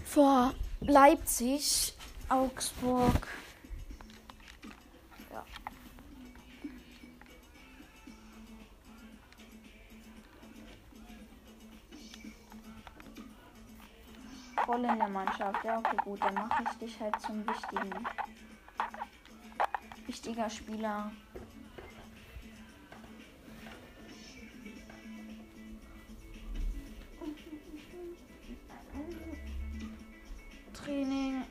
vor 0.05 0.53
Leipzig, 0.79 1.93
Augsburg. 2.29 3.27
Ja. 5.33 5.43
Rolle 14.65 14.87
in 14.87 14.97
der 14.97 15.09
Mannschaft. 15.09 15.65
Ja, 15.65 15.79
okay, 15.79 15.97
gut. 16.05 16.21
Dann 16.21 16.35
mache 16.35 16.63
ich 16.63 16.77
dich 16.77 16.99
halt 17.01 17.19
zum 17.19 17.45
wichtigen. 17.45 18.07
Wichtiger 20.15 20.49
Spieler. 20.49 21.11
Training. 30.73 31.44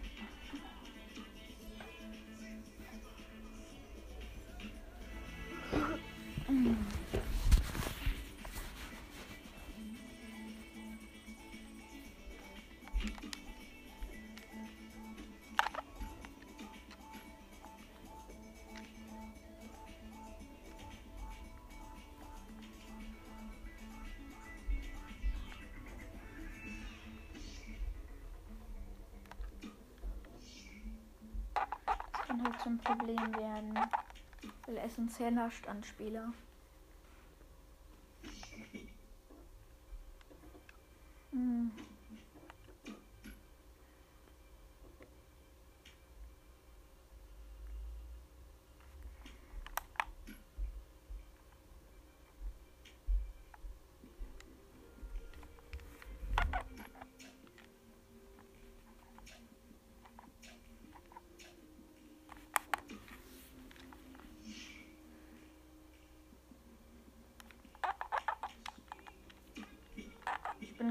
Zum 32.65 32.79
Problem 32.79 33.37
werden. 33.37 33.79
Weil 34.67 34.79
essentieller 34.79 35.51
Standspieler. 35.51 36.33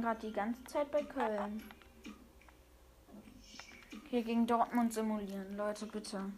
Gerade 0.03 0.27
die 0.27 0.33
ganze 0.33 0.61
Zeit 0.65 0.91
bei 0.91 1.01
Köln. 1.01 1.63
Hier 4.09 4.21
gegen 4.21 4.45
Dortmund 4.45 4.93
simulieren, 4.93 5.55
Leute, 5.55 5.85
bitte. 5.85 6.29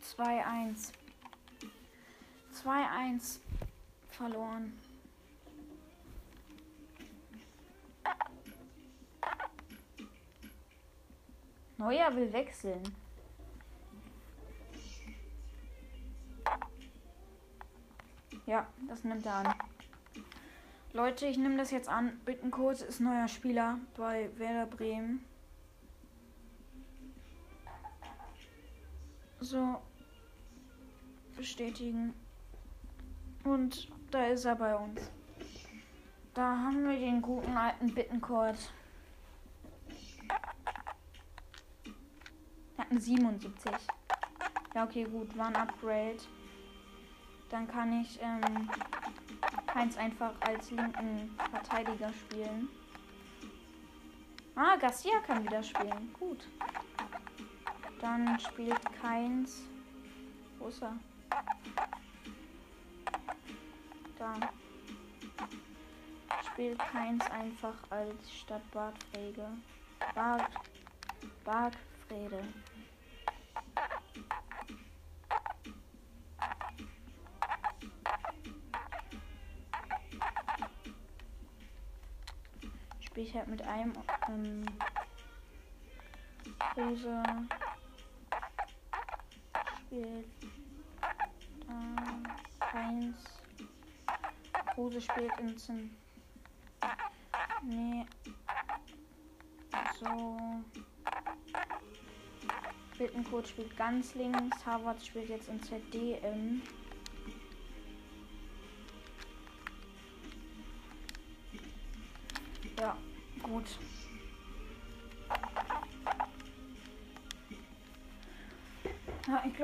Zwei 0.00 0.46
eins. 0.46 0.92
Zwei 2.52 2.88
eins 2.88 3.38
verloren. 4.08 4.72
Neuer 11.76 12.16
will 12.16 12.32
wechseln. 12.32 12.82
Ja, 18.46 18.64
das 18.88 19.02
nimmt 19.02 19.26
er 19.26 19.34
an. 19.34 19.54
Leute, 20.92 21.26
ich 21.26 21.36
nehme 21.36 21.56
das 21.56 21.72
jetzt 21.72 21.88
an. 21.88 22.20
Bittenkurt 22.24 22.80
ist 22.80 23.00
neuer 23.00 23.26
Spieler 23.26 23.80
bei 23.96 24.30
Werder 24.38 24.66
Bremen. 24.66 25.24
So. 29.40 29.82
Bestätigen. 31.36 32.14
Und 33.42 33.88
da 34.12 34.26
ist 34.26 34.44
er 34.44 34.54
bei 34.54 34.76
uns. 34.76 35.10
Da 36.32 36.56
haben 36.56 36.84
wir 36.88 36.98
den 36.98 37.20
guten 37.20 37.56
alten 37.56 37.92
Bittenkurt. 37.92 38.72
Wir 42.76 42.84
hatten 42.84 43.00
77. 43.00 43.72
Ja, 44.74 44.84
okay, 44.84 45.04
gut. 45.04 45.36
War 45.36 45.48
ein 45.48 45.56
Upgrade. 45.56 46.18
Dann 47.50 47.68
kann 47.68 48.00
ich 48.00 48.18
ähm, 48.20 48.68
Heinz 49.74 49.96
einfach 49.96 50.32
als 50.40 50.70
linken 50.70 51.36
Verteidiger 51.50 52.12
spielen. 52.12 52.68
Ah, 54.54 54.76
Garcia 54.76 55.20
kann 55.20 55.44
wieder 55.44 55.62
spielen. 55.62 56.12
Gut. 56.18 56.48
Dann 58.00 58.38
spielt 58.40 58.80
Keins. 59.00 59.62
Wo 60.58 60.68
ist 60.68 60.82
er? 60.82 60.96
Da. 64.18 64.34
Spielt 66.52 66.78
Keins 66.78 67.30
einfach 67.30 67.74
als 67.90 68.32
statt 68.32 68.62
Bartfrege. 68.72 69.46
Bart. 70.14 70.50
Bartfrede. 71.44 72.42
Spiele 83.16 83.28
ich 83.28 83.34
halt 83.34 83.48
mit 83.48 83.62
einem 83.62 83.94
ähm, 84.28 84.66
Hose 86.76 87.22
spielt 89.78 90.26
äh, 91.66 92.76
eins 92.76 93.16
Hose 94.76 95.00
spielt 95.00 95.32
in 95.40 95.56
Zin 95.56 95.96
nee 97.62 98.04
so 99.98 100.36
Bittencode 102.98 103.48
spielt 103.48 103.74
ganz 103.78 104.14
links 104.14 104.66
Harvard 104.66 105.02
spielt 105.02 105.30
jetzt 105.30 105.48
in 105.48 105.62
ZDM 105.62 106.60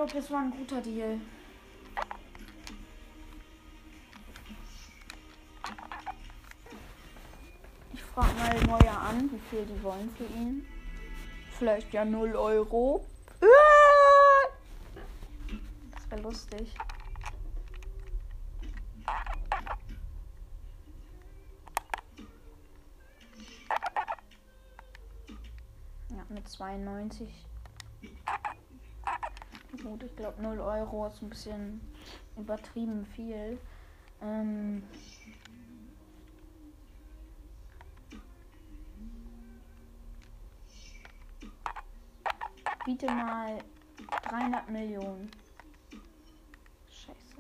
glaube, 0.07 0.21
das 0.21 0.31
war 0.31 0.41
ein 0.41 0.51
guter 0.51 0.81
Deal. 0.81 1.21
Ich 7.93 8.03
frage 8.03 8.35
mal 8.35 8.61
Neuer 8.67 8.99
an, 8.99 9.31
wie 9.31 9.39
viel 9.39 9.65
die 9.65 9.83
wollen 9.83 10.11
für 10.17 10.25
ihn. 10.25 10.67
Vielleicht 11.57 11.93
ja 11.93 12.05
0 12.05 12.35
Euro. 12.35 13.07
Das 15.93 16.11
wäre 16.11 16.23
lustig. 16.23 16.75
mit 26.29 26.49
92. 26.49 27.29
Gut, 29.83 30.05
ich 30.05 30.15
glaube 30.15 30.41
0 30.41 30.61
Euro 30.61 31.09
ist 31.09 31.21
ein 31.23 31.29
bisschen 31.29 31.81
übertrieben 32.37 33.05
viel. 33.05 33.59
Ähm 34.21 34.85
biete 42.85 43.07
mal 43.07 43.59
300 44.29 44.69
Millionen. 44.69 45.29
Scheiße. 46.89 47.39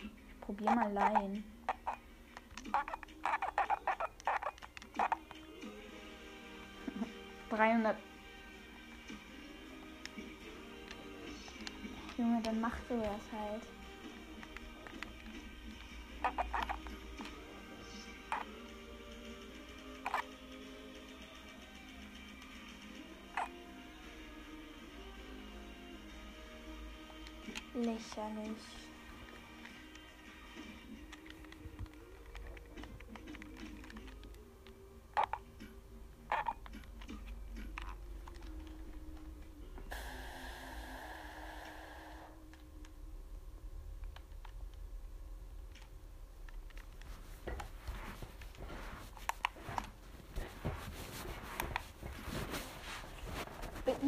Ich 0.00 0.40
probiere 0.40 0.74
mal 0.74 0.92
leihen. 0.92 1.44
Dreihundert 7.50 7.98
dann 12.46 12.60
machst 12.60 12.88
du 12.88 12.96
das 12.96 13.32
halt. 13.32 13.62
Lächerlich. 27.74 28.85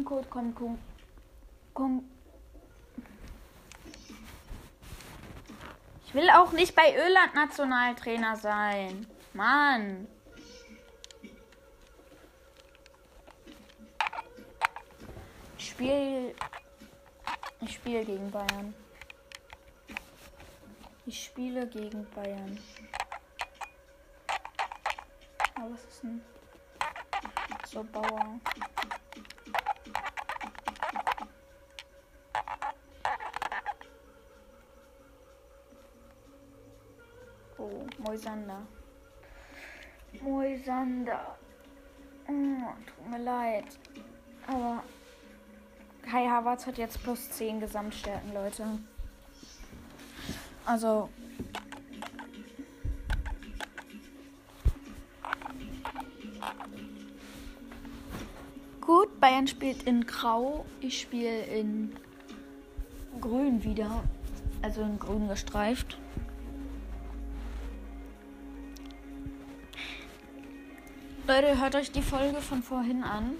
Bittencode 0.09 0.29
kommt. 0.29 0.55
Kom, 0.55 0.79
kom, 1.73 2.03
ich 6.05 6.13
will 6.13 6.29
auch 6.31 6.51
nicht 6.51 6.75
bei 6.75 6.95
Öland 6.95 7.35
Nationaltrainer 7.35 8.35
sein. 8.35 9.05
Mann. 9.33 10.07
Ich 15.57 15.69
spiele. 15.69 16.33
Ich 17.61 17.73
spiele 17.73 18.05
gegen 18.05 18.31
Bayern. 18.31 18.73
Ich 21.05 21.25
spiele 21.25 21.67
gegen 21.67 22.09
Bayern. 22.11 22.57
Oh, 25.59 25.71
was 25.71 25.83
ist 25.83 26.03
denn? 26.03 26.21
So, 27.67 27.83
Bauer. 27.83 28.39
Moisander. 38.09 38.65
Moisander. 40.23 41.37
Oh, 42.27 42.73
tut 42.87 43.11
mir 43.11 43.19
leid. 43.19 43.65
Aber 44.47 44.81
Kai 46.01 46.27
Havertz 46.27 46.65
hat 46.65 46.79
jetzt 46.79 47.03
plus 47.03 47.29
10 47.29 47.59
Gesamtstärken, 47.59 48.33
Leute. 48.33 48.65
Also. 50.65 51.09
Gut, 58.81 59.19
Bayern 59.19 59.45
spielt 59.45 59.83
in 59.83 60.07
Grau. 60.07 60.65
Ich 60.81 60.99
spiele 61.01 61.43
in 61.43 61.95
Grün 63.21 63.63
wieder. 63.63 64.03
Also 64.63 64.81
in 64.81 64.97
grün 64.97 65.27
gestreift. 65.27 65.99
Leute, 71.29 71.59
hört 71.59 71.75
euch 71.75 71.91
die 71.91 72.01
Folge 72.01 72.41
von 72.41 72.63
vorhin 72.63 73.03
an. 73.03 73.35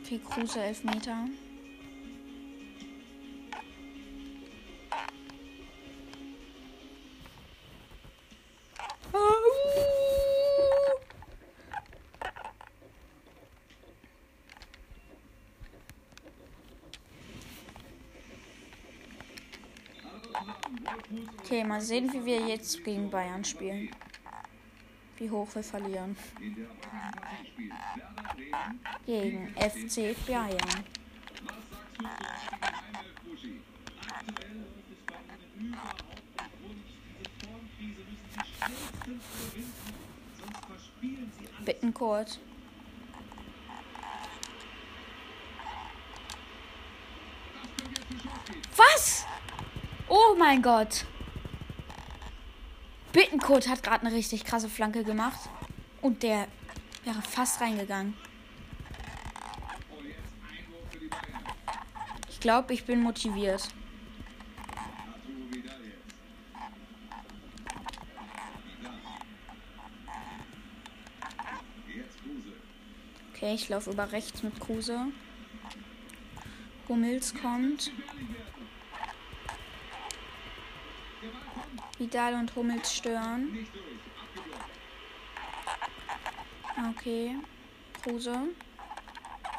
Okay, 0.00 0.18
Kruse 0.26 0.58
Elfmeter. 0.58 1.26
Okay, 1.26 1.51
mal 21.72 21.80
sehen, 21.80 22.12
wie 22.12 22.26
wir 22.26 22.46
jetzt 22.46 22.84
gegen 22.84 23.08
Bayern 23.08 23.42
spielen. 23.42 23.88
Wie 25.16 25.30
hoch 25.30 25.48
wir 25.54 25.62
verlieren. 25.62 26.14
Gegen 29.06 29.54
FC 29.56 30.14
Bayern. 30.26 30.84
Bittenkurt. 41.64 42.38
Was? 48.76 49.24
Oh 50.08 50.34
mein 50.36 50.60
Gott. 50.60 51.06
Bittenkurt 53.12 53.68
hat 53.68 53.82
gerade 53.82 54.06
eine 54.06 54.14
richtig 54.14 54.44
krasse 54.44 54.68
Flanke 54.68 55.04
gemacht. 55.04 55.40
Und 56.00 56.22
der 56.22 56.48
wäre 57.04 57.22
fast 57.22 57.60
reingegangen. 57.60 58.14
Ich 62.30 62.40
glaube, 62.40 62.74
ich 62.74 62.84
bin 62.84 63.02
motiviert. 63.02 63.68
Okay, 73.34 73.54
ich 73.54 73.68
laufe 73.68 73.90
über 73.90 74.10
rechts 74.12 74.42
mit 74.42 74.58
Kruse. 74.60 75.06
Hummels 76.88 77.34
kommt. 77.34 77.90
Vidal 82.02 82.34
und 82.34 82.56
Hummels 82.56 82.92
stören. 82.92 83.64
Okay. 86.90 87.36
Kruse 88.02 88.48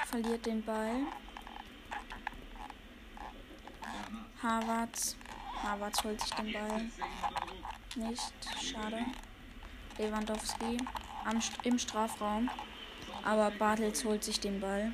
verliert 0.07 0.45
den 0.45 0.61
Ball. 0.61 1.06
Harvards. 4.41 5.15
Harvards 5.64 6.03
holt 6.03 6.20
sich 6.20 6.32
den 6.32 6.52
Ball. 6.52 6.91
Nicht. 7.95 8.34
Schade. 8.61 9.06
Lewandowski 9.98 10.78
am, 11.24 11.40
im 11.64 11.80
Strafraum. 11.80 12.49
Aber 13.24 13.52
Bartels 13.52 14.03
holt 14.03 14.22
sich 14.26 14.41
den 14.41 14.60
Ball. 14.60 14.91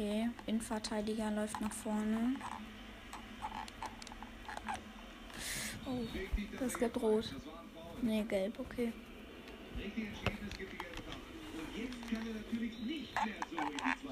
Okay, 0.00 0.30
Innenverteidiger 0.46 1.30
läuft 1.30 1.60
nach 1.60 1.72
vorne. 1.72 2.34
Oh, 5.84 5.98
das 6.58 6.78
gibt 6.78 7.02
rot. 7.02 7.34
Ne, 8.00 8.24
gelb, 8.24 8.58
okay. 8.58 8.94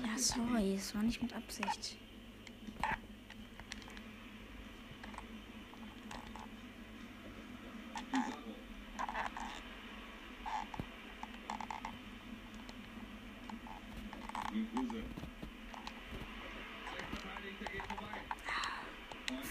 Ja, 0.05 0.19
sorry, 0.19 0.74
es 0.74 0.94
war 0.94 1.02
nicht 1.05 1.23
mit 1.23 1.32
Absicht. 1.32 1.97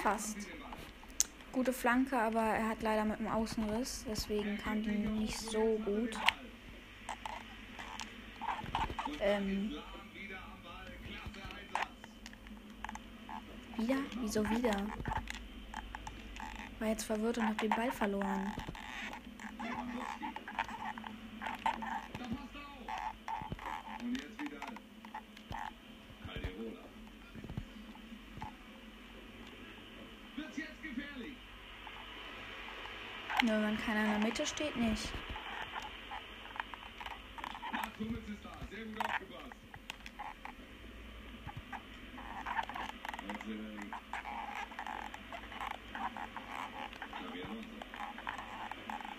Fast. 0.08 0.38
Gute 1.52 1.74
Flanke, 1.88 2.20
aber 2.20 2.42
er 2.42 2.68
hat 2.68 2.84
leider 2.84 3.06
mit 3.06 3.18
dem 3.18 3.30
Außenriss, 3.30 4.04
deswegen 4.10 4.58
kam 4.58 4.84
die 4.84 4.90
nicht 4.90 5.40
so 5.40 5.80
gut. 5.86 6.20
Ähm. 9.22 9.72
Wieder? 13.78 13.96
Wieso 14.20 14.50
wieder? 14.50 14.76
War 16.80 16.88
jetzt 16.90 17.06
verwirrt 17.06 17.38
und 17.38 17.48
hab 17.48 17.58
den 17.58 17.70
Ball 17.70 17.92
verloren. 17.94 18.52
Nur 33.44 33.62
wenn 33.62 33.78
Mitte 34.38 34.50
steht, 34.50 34.76
nicht. 34.76 35.10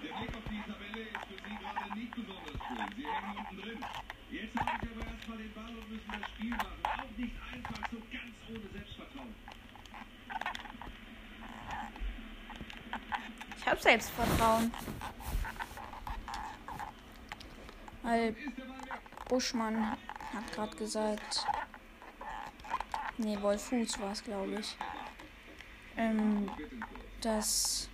Der 0.02 0.12
Blick 0.14 0.36
auf 0.36 0.44
die 0.48 0.62
Tabelle 0.62 1.02
ist 1.02 1.24
für 1.26 1.34
Sie 1.34 1.56
gerade 1.56 1.98
nicht 1.98 2.14
besonders 2.14 2.52
schön. 2.68 2.94
Sie 2.96 3.06
hängen 3.06 3.36
unten 3.38 3.56
drin. 3.60 3.84
Jetzt 4.30 4.56
habe 4.56 4.70
ich 4.80 4.90
aber 4.90 5.10
erstmal 5.10 5.38
den 5.38 5.52
Ball 5.52 5.64
und 5.64 5.90
müssen 5.90 6.12
das 6.12 6.30
Spiel 6.30 6.50
machen. 6.50 6.80
Auch 6.84 7.16
nicht 7.16 7.34
einfach, 7.52 7.90
so 7.90 7.96
ganz 8.12 8.34
ohne 8.50 8.68
Selbstvertrauen. 8.72 9.34
Ich 13.58 13.66
habe 13.66 13.82
Selbstvertrauen. 13.82 14.72
Weil 18.08 18.34
Buschmann 19.28 19.90
hat 20.32 20.52
gerade 20.54 20.74
gesagt. 20.78 21.44
Nee, 23.18 23.36
Wolfuß 23.38 24.00
war 24.00 24.12
es, 24.12 24.24
glaube 24.24 24.60
ich. 24.60 24.78
Ähm, 25.94 26.50
dass. 27.20 27.90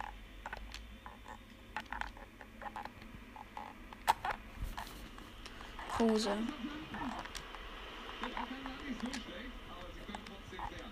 Kruse. 5.97 6.39
Das 8.21 8.31
ist 8.31 8.37
gar 8.37 8.47
nicht 8.47 9.05
so 9.05 9.11
schlecht, 9.11 9.51
aber 9.69 9.89
Sie 9.93 10.01
können 10.01 10.25
trotzdem 10.29 10.61
sehr. 10.71 10.87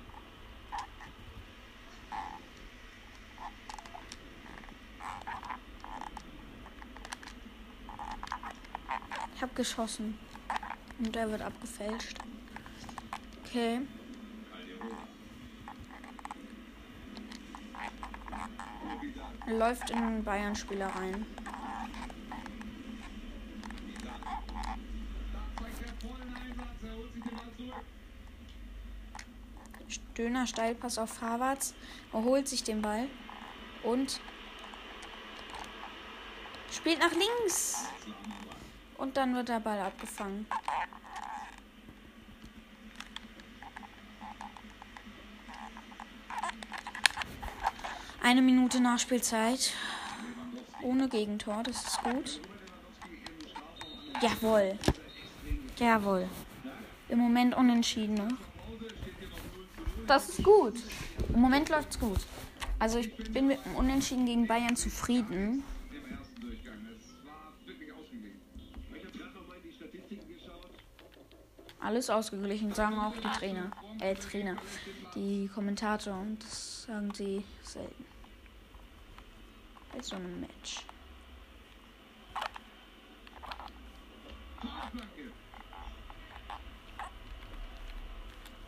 Ich 9.42 9.42
habe 9.42 9.51
geschossen. 9.62 10.18
Und 10.98 11.14
er 11.14 11.30
wird 11.30 11.40
abgefälscht. 11.40 12.18
Okay. 13.44 13.80
Läuft 19.46 19.90
in 19.90 20.24
Bayern-Spieler 20.24 20.88
rein. 20.88 21.26
er. 27.64 27.68
Er. 27.68 27.80
Döner 30.16 30.46
Steilpass 30.46 30.98
auf 30.98 31.20
Havertz. 31.20 31.74
Er 32.12 32.22
holt 32.24 32.48
sich 32.48 32.64
den 32.64 32.82
Ball. 32.82 33.06
Und 33.84 34.20
spielt 36.70 36.98
nach 36.98 37.12
links. 37.12 37.88
Und 39.02 39.16
dann 39.16 39.34
wird 39.34 39.48
der 39.48 39.58
Ball 39.58 39.80
abgefangen. 39.80 40.46
Eine 48.22 48.42
Minute 48.42 48.78
Nachspielzeit. 48.78 49.72
Ohne 50.82 51.08
Gegentor, 51.08 51.64
das 51.64 51.84
ist 51.84 52.02
gut. 52.04 52.40
Jawohl. 54.20 54.78
Jawohl. 55.78 56.28
Im 57.08 57.18
Moment 57.18 57.56
unentschieden 57.56 58.14
noch. 58.14 58.38
Das 60.06 60.28
ist 60.28 60.44
gut. 60.44 60.80
Im 61.34 61.40
Moment 61.40 61.70
läuft's 61.70 61.98
gut. 61.98 62.20
Also 62.78 63.00
ich 63.00 63.16
bin 63.32 63.48
mit 63.48 63.64
dem 63.64 63.74
Unentschieden 63.74 64.26
gegen 64.26 64.46
Bayern 64.46 64.76
zufrieden. 64.76 65.64
Alles 71.92 72.08
ausgeglichen, 72.08 72.72
sagen 72.72 72.98
auch 72.98 73.12
die 73.12 73.38
Trainer. 73.38 73.70
Äh, 74.00 74.14
Trainer. 74.14 74.56
Die 75.14 75.46
Kommentator. 75.54 76.14
Und 76.14 76.42
das 76.42 76.84
sagen 76.84 77.12
sie 77.12 77.44
selten. 77.62 78.06
Bei 79.92 80.00
so 80.00 80.16
einem 80.16 80.40
Match. 80.40 80.86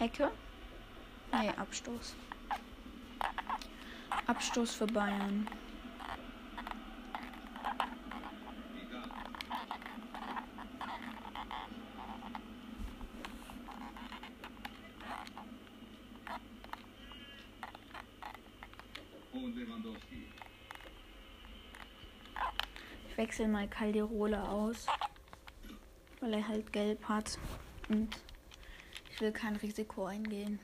Ecke? 0.00 0.30
Nee, 1.32 1.48
Abstoß. 1.48 2.16
Abstoß 4.26 4.74
für 4.74 4.86
Bayern. 4.86 5.48
Wechsle 23.34 23.48
mal 23.48 23.66
Calderola 23.66 24.44
aus. 24.44 24.86
Weil 26.20 26.34
er 26.34 26.46
halt 26.46 26.72
gelb 26.72 27.02
hat. 27.08 27.36
Und 27.88 28.08
ich 29.10 29.20
will 29.20 29.32
kein 29.32 29.56
Risiko 29.56 30.06
eingehen. 30.06 30.60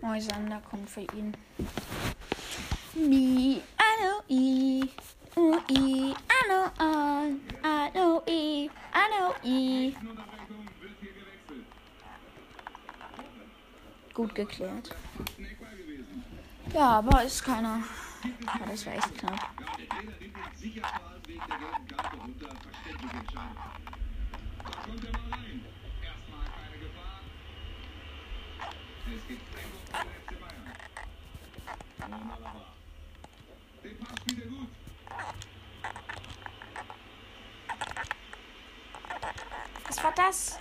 Moisander 0.00 0.60
kommt 0.70 0.88
für 0.88 1.00
ihn. 1.00 1.36
Me, 2.94 3.56
I 3.56 3.62
know 4.00 4.22
E. 4.28 4.82
Uh, 5.36 5.58
E, 5.70 6.12
I 6.12 6.14
know 6.46 6.70
on. 6.78 7.40
I 7.64 7.90
know. 7.90 8.22
I. 8.26 8.70
Gut 14.14 14.34
geklärt. 14.34 14.94
Ja, 16.74 16.98
aber 16.98 17.22
ist 17.24 17.44
keiner. 17.44 17.82
Ja, 18.24 18.66
das 18.66 18.86
war 18.86 18.94
echt 18.94 19.18
knapp. 19.18 19.32
Ja, 19.32 19.76
der 19.76 19.88
Trainer 19.88 20.12
nimmt 20.20 20.36
ihn 20.36 20.56
sicher 20.56 20.82
vor 20.86 21.08
allem 21.10 21.26
wegen 21.26 21.40
der 21.48 21.58
gelben 21.58 21.88
Karte 21.88 22.16
runter. 22.16 22.48
Verständliche 22.48 23.16
Entscheidung. 23.16 23.56
Da 24.62 24.70
kommt 24.82 25.04
er 25.04 25.12
mal 25.12 25.30
rein. 25.30 25.64
Erstmal 26.02 26.44
keine 26.44 26.78
Gefahr. 26.78 27.20
Es 29.14 29.26
gibt 29.26 29.44
Tempo 29.54 29.78
für 29.86 29.92
den 30.04 30.12
FC 30.22 30.30
Bayern. 30.40 32.22
Und 32.22 32.30
Alaba. 32.30 32.64
Den 33.82 33.98
Pass 33.98 34.18
spielt 34.20 34.40
er 34.40 34.48
gut. 34.48 34.68
Was 39.86 40.04
war 40.04 40.12
das? 40.12 40.58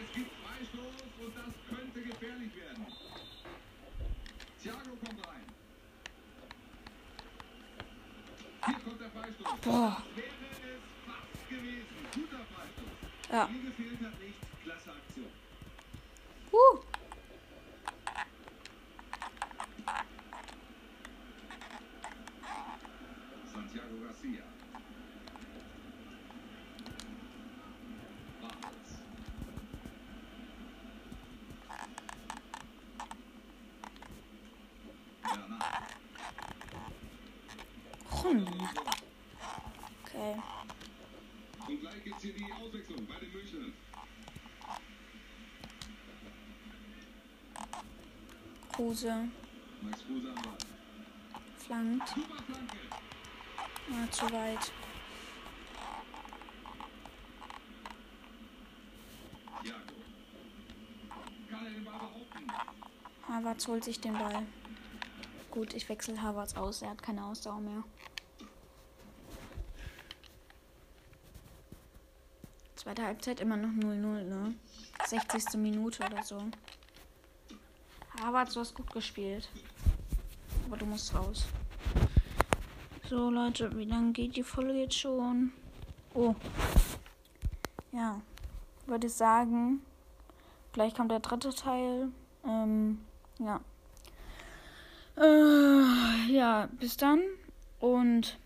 Es 0.00 0.14
gibt 0.14 0.30
Freistoß 0.42 0.96
und 1.20 1.36
das 1.36 1.54
könnte 1.68 2.00
gefährlich 2.02 2.54
werden. 2.54 2.86
Thiago 4.62 4.96
kommt 5.04 5.26
rein. 5.26 5.44
Hier 8.66 8.78
kommt 8.80 9.00
der 9.00 9.10
Freistoß. 9.10 9.60
Boah. 9.62 10.02
Wäre 10.14 10.28
es 10.50 10.58
fast 11.06 11.48
gewesen. 11.48 11.96
Guter 12.14 12.44
Freistoß. 12.54 13.30
Ja. 13.30 13.46
Viel 13.46 13.62
gefehlt 13.62 14.00
hat 14.04 14.20
nicht. 14.20 14.38
Klasse 14.64 14.90
Aktion. 14.92 15.32
Uh. 16.52 16.80
Santiago 23.52 23.96
Garcia. 24.04 24.44
Bartels. 28.40 28.90
Bernard. 35.22 35.88
Hm. 38.28 38.44
Okay. 40.04 40.36
Und 41.66 41.80
gleich 41.80 42.04
gibt's 42.04 42.22
hier 42.22 42.34
die 42.34 42.52
Auswechslung 42.52 43.06
bei 43.06 43.18
den 43.20 43.32
Münchnern. 43.32 43.72
Kruse 48.72 49.28
Max 49.80 50.04
Kruse 50.04 50.28
am 50.28 50.42
Ball. 50.42 50.58
flankt. 51.56 52.16
War 53.88 54.10
zu 54.10 54.30
weit. 54.30 54.72
Er? 59.64 59.74
Havertz 63.34 63.66
holt 63.66 63.84
sich 63.84 64.00
den 64.00 64.12
Ball. 64.12 64.46
Gut, 65.50 65.72
ich 65.72 65.88
wechsle 65.88 66.20
Havertz 66.20 66.54
aus. 66.54 66.82
Er 66.82 66.90
hat 66.90 67.02
keine 67.02 67.24
Ausdauer 67.24 67.60
mehr. 67.60 67.82
Zweite 72.88 73.04
Halbzeit 73.04 73.40
immer 73.40 73.58
noch 73.58 73.68
0-0, 73.68 74.00
ne? 74.00 74.54
60. 75.04 75.60
Minute 75.60 76.02
oder 76.06 76.22
so. 76.22 76.42
Havertz, 78.18 78.54
du 78.54 78.60
hast 78.60 78.74
gut 78.74 78.90
gespielt. 78.90 79.46
Aber 80.66 80.78
du 80.78 80.86
musst 80.86 81.14
raus. 81.14 81.44
So, 83.10 83.28
Leute, 83.28 83.76
wie 83.76 83.84
lange 83.84 84.12
geht 84.12 84.36
die 84.36 84.42
Folge 84.42 84.72
jetzt 84.72 84.98
schon? 84.98 85.52
Oh. 86.14 86.34
Ja. 87.92 88.22
Würde 88.86 89.10
sagen, 89.10 89.82
gleich 90.72 90.94
kommt 90.94 91.10
der 91.10 91.20
dritte 91.20 91.50
Teil. 91.50 92.08
Ähm, 92.46 93.04
ja. 93.38 93.60
Äh, 95.18 96.32
ja, 96.32 96.70
bis 96.80 96.96
dann 96.96 97.20
und 97.80 98.38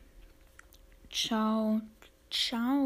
ciao, 1.13 1.81
ciao. 2.29 2.81